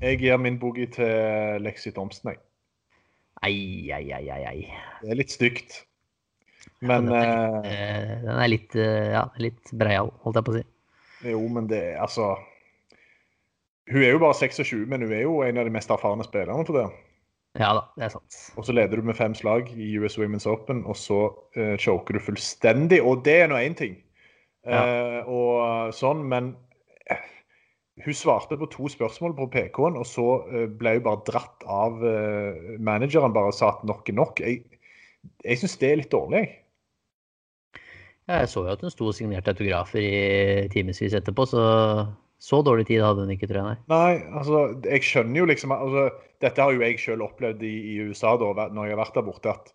[0.03, 2.41] Jeg gir min boogie til Lexi Thomsen, jeg.
[3.45, 4.61] Ai, ai, ai, ai.
[5.03, 5.83] Det er litt stygt.
[6.85, 10.47] Men den, er eh, litt, eh, den er litt, eh, ja, litt breial, holdt jeg
[10.47, 10.65] på å si.
[11.31, 12.35] Jo, men det er altså
[13.89, 16.65] Hun er jo bare 26, men hun er jo en av de mest erfarne spillerne
[16.65, 16.87] for det.
[17.61, 18.39] Ja da, det er sant.
[18.59, 21.21] Og så leder du med fem slag i US Women's Open, og så
[21.55, 22.99] uh, choker du fullstendig.
[23.05, 23.99] Og det er nå én ting,
[24.65, 26.55] Eh, og sånn, men
[28.03, 32.03] hun svarte på to spørsmål på PK-en, og så eh, ble hun bare dratt av
[32.03, 34.43] eh, manageren bare og sa at nok er nok.
[34.43, 34.65] Jeg,
[35.45, 36.43] jeg syns det er litt dårlig.
[38.25, 41.65] Ja, jeg så jo at hun sto og signerte autografer i timevis etterpå, så
[42.45, 43.79] så dårlig tid hadde hun ikke, tror jeg.
[43.89, 43.95] Nei.
[43.95, 46.09] Nei, altså, jeg skjønner jo liksom altså,
[46.45, 49.25] Dette har jo jeg selv opplevd i, i USA da, når jeg har vært der
[49.25, 49.55] borte.
[49.55, 49.71] at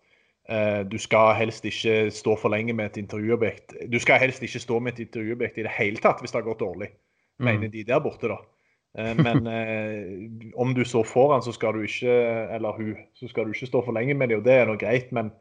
[0.54, 3.74] eh, du skal helst ikke stå for lenge med et intervjuobjekt.
[3.90, 6.46] Du skal helst ikke stå med et intervjuobjekt i det hele tatt hvis det har
[6.46, 6.92] gått dårlig,
[7.46, 8.36] mener de der borte, da.
[8.98, 12.10] Eh, men eh, om du så får han, så skal du ikke
[12.56, 14.76] Eller hun, så skal du ikke stå for lenge med det, og det er nå
[14.80, 15.32] greit, men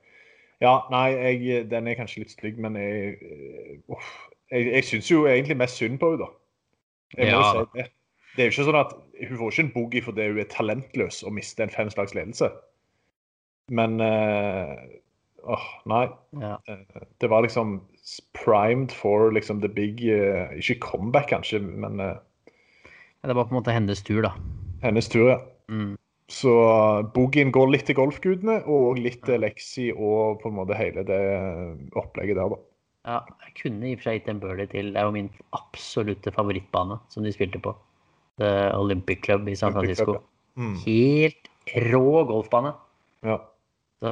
[0.61, 4.09] ja, nei, jeg, den er kanskje litt stygg, men jeg, eh, uff,
[4.51, 6.33] jeg, jeg syns jo egentlig mest synd på henne, da.
[7.17, 7.51] Jeg må Ja.
[7.53, 7.85] si det.
[8.35, 8.91] Det er jo ikke sånn at
[9.29, 12.51] hun får ikke en boogie fordi hun er talentløs og mister en femslags ledelse.
[13.73, 14.75] Men eh,
[15.43, 16.03] åh, nei.
[16.41, 16.57] Ja.
[16.69, 16.83] Eh,
[17.21, 17.79] Det var liksom
[18.37, 22.15] primed for liksom the big uh, Ikke comeback, kanskje, men eh,
[23.23, 24.31] Det var på en måte hennes tur, da.
[24.83, 25.39] hennes tur, ja.
[25.69, 25.97] Mm.
[26.29, 26.51] Så
[27.15, 31.19] boogien går litt til golfgudene og litt til Lexi og på en måte hele det
[31.97, 32.59] opplegget der, da.
[33.09, 34.91] Ja, jeg kunne i og for seg gitt en birdie til.
[34.93, 37.73] Det er jo min absolutte favorittbane som de spilte på.
[38.39, 40.19] The Olympic Club i San Francisco.
[40.19, 40.27] Club,
[40.59, 40.73] Mm.
[40.83, 41.47] Helt
[41.87, 42.73] rå golfbane.
[43.23, 43.37] Ja.
[44.03, 44.09] Så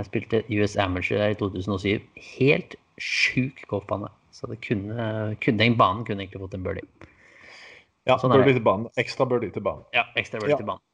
[0.00, 2.04] jeg spilte US Amateur der i 2007.
[2.38, 4.08] Helt sjuk golfbane.
[4.34, 6.86] Så det kunne, kunne den banen kunne egentlig fått en birdie.
[8.06, 8.88] ja Sånn birdie til banen.
[9.00, 9.84] Ekstra birdie til banen.
[9.96, 10.60] Ja, ekstra birdie Ja.
[10.62, 10.84] til banen.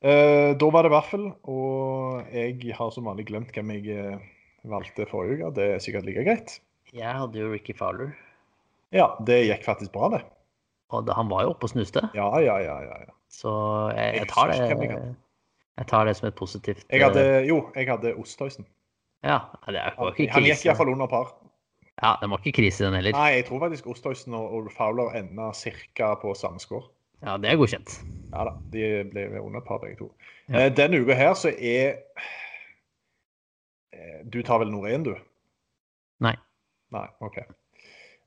[0.00, 4.18] Eh, da var det vaffel, og jeg har som vanlig glemt hvem jeg eh,
[4.70, 5.54] valgte forrige uke.
[5.56, 6.60] Det er sikkert like greit.
[6.94, 8.14] Jeg hadde jo Ricky Fowler,
[8.94, 10.22] Ja, det gikk faktisk bra, det.
[10.90, 12.00] og han var jo oppe og snuste.
[12.14, 12.78] Ja, ja, ja.
[12.80, 13.12] ja, ja.
[13.28, 13.50] Så
[13.92, 15.16] jeg, Jeg tar det,
[15.78, 18.66] jeg tar det som et positivt Jeg hadde, eh, jo, jeg hadde Osthøysen.
[19.24, 20.32] Ja, det er- var ikke krise.
[20.34, 21.34] han gikk iallfall under par.
[22.02, 23.12] Ja, det var ikke krise, den heller.
[23.12, 26.14] Nei, jeg tror faktisk Osthøysen og, Fowler enda ca.
[26.14, 26.88] på samme score.
[27.22, 27.98] Ja, det er godkjent.
[28.32, 30.12] Ja da, de ble under par begge to.
[30.48, 30.66] Ja.
[30.66, 31.96] Eh, denne uka her så er
[33.92, 35.14] eh, Du tar vel Norén, du?
[36.20, 36.36] Nei.
[36.94, 37.38] Nei, OK.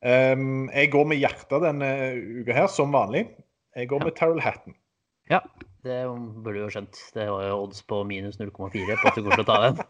[0.01, 1.89] Um, jeg går med hjertet denne
[2.41, 3.27] uka her, som vanlig.
[3.75, 4.75] Jeg går med Terrell Hatton.
[5.29, 5.39] Ja,
[5.85, 5.99] det
[6.43, 6.99] burde du jo skjønt.
[7.15, 9.81] Det var jo odds på minus 0,4 på at du kommer til å ta den.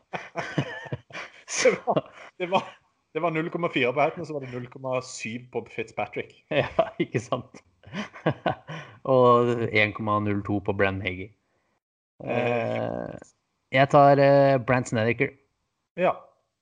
[1.64, 2.00] det var,
[2.40, 2.70] det var,
[3.14, 6.34] det var 0,4 på Hatton, og så var det 0,7 på Fitzpatrick.
[6.62, 7.64] Ja, ikke sant.
[9.16, 11.32] og 1,02 på Brenn Hagey.
[12.22, 13.16] Eh,
[13.74, 15.34] jeg tar eh, Brant Snedeker.
[16.00, 16.14] Ja.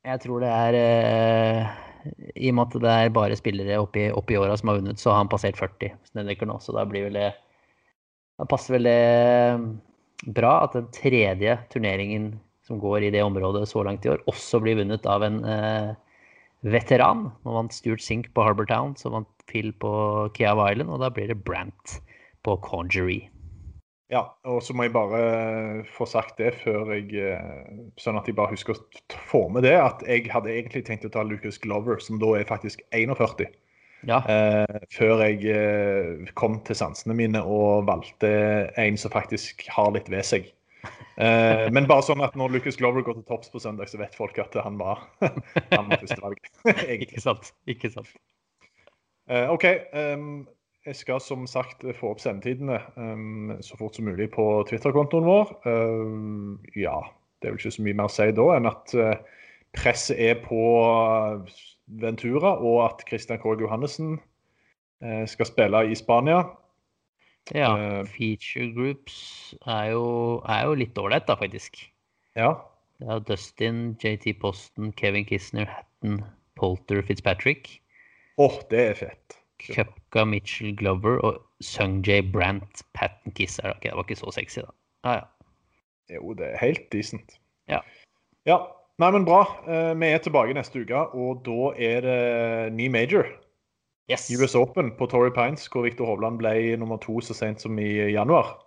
[0.08, 1.70] Jeg tror det er eh,
[2.40, 5.12] I og med at det er bare spillere oppi, oppi åra som har vunnet, så
[5.12, 7.34] har han passert 40 Snedeker nå, så da blir vel det
[8.40, 12.32] Da passer vel det bra at den tredje turneringen
[12.64, 15.42] som går i det området så langt i år, også blir vunnet av en
[16.64, 17.28] veteran.
[17.44, 19.92] Nå vant Stuart Sink på Harbour Town, så vant Phil på
[20.38, 21.98] Kiav Island, og da blir det Brant
[22.46, 23.24] på Conjury.
[24.10, 27.12] Ja, og så må jeg bare få sagt det før jeg
[28.02, 31.12] Sånn at jeg bare husker å få med det, at jeg hadde egentlig tenkt å
[31.14, 33.52] ta Lucas Glover, som da er faktisk 41.
[34.08, 34.22] Ja.
[34.32, 38.32] Eh, før jeg eh, kom til sansene mine og valgte
[38.80, 40.48] en som faktisk har litt ved seg.
[41.20, 44.16] Eh, men bare sånn at når Lucas Glover går til topps på søndag, så vet
[44.16, 45.04] folk at han var,
[45.74, 46.40] han var førstevalg.
[46.96, 47.52] Ikke sant.
[47.68, 48.14] Ikke sant.
[49.30, 49.68] Eh, OK.
[49.94, 50.48] Um,
[50.88, 55.52] jeg skal som sagt få opp sendetidene um, så fort som mulig på Twitter-kontoen vår.
[55.68, 56.96] Um, ja,
[57.40, 59.44] det er vel ikke så mye mer å si da enn at uh,
[59.76, 60.64] presset er på
[61.90, 64.20] Ventura, og at Christian Krogh Johannessen
[65.04, 66.44] uh, skal spille i Spania.
[67.56, 71.82] Ja, Eh, feature groups er jo, er jo litt ålreit, da, faktisk.
[72.38, 72.54] Ja.
[73.00, 76.22] Det er Dustin, JT Posten, Kevin Kisner, Hatton,
[76.60, 77.80] Polter, Fitzpatrick.
[78.38, 79.38] Åh, det er fett.
[79.60, 83.60] Cupka, Mitchell Glover og Sung-J Brant, Patten Kiss.
[83.60, 84.76] Okay, det, var ikke så sexy, da.
[85.04, 86.16] Ah, ja.
[86.16, 87.40] Jo, det er helt decent.
[87.70, 87.82] Ja.
[88.48, 88.62] Ja,
[89.00, 89.46] Nei, men bra.
[89.68, 93.30] Eh, vi er tilbake neste uke, og da er det ny major.
[94.12, 94.28] Yes.
[94.36, 98.12] US Open på Torrey Pines, hvor Viktor Hovland ble nummer to så sent som i
[98.12, 98.58] januar.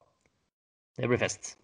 [0.97, 1.59] Det blir fest.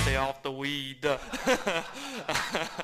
[0.00, 1.04] Stay off the weed.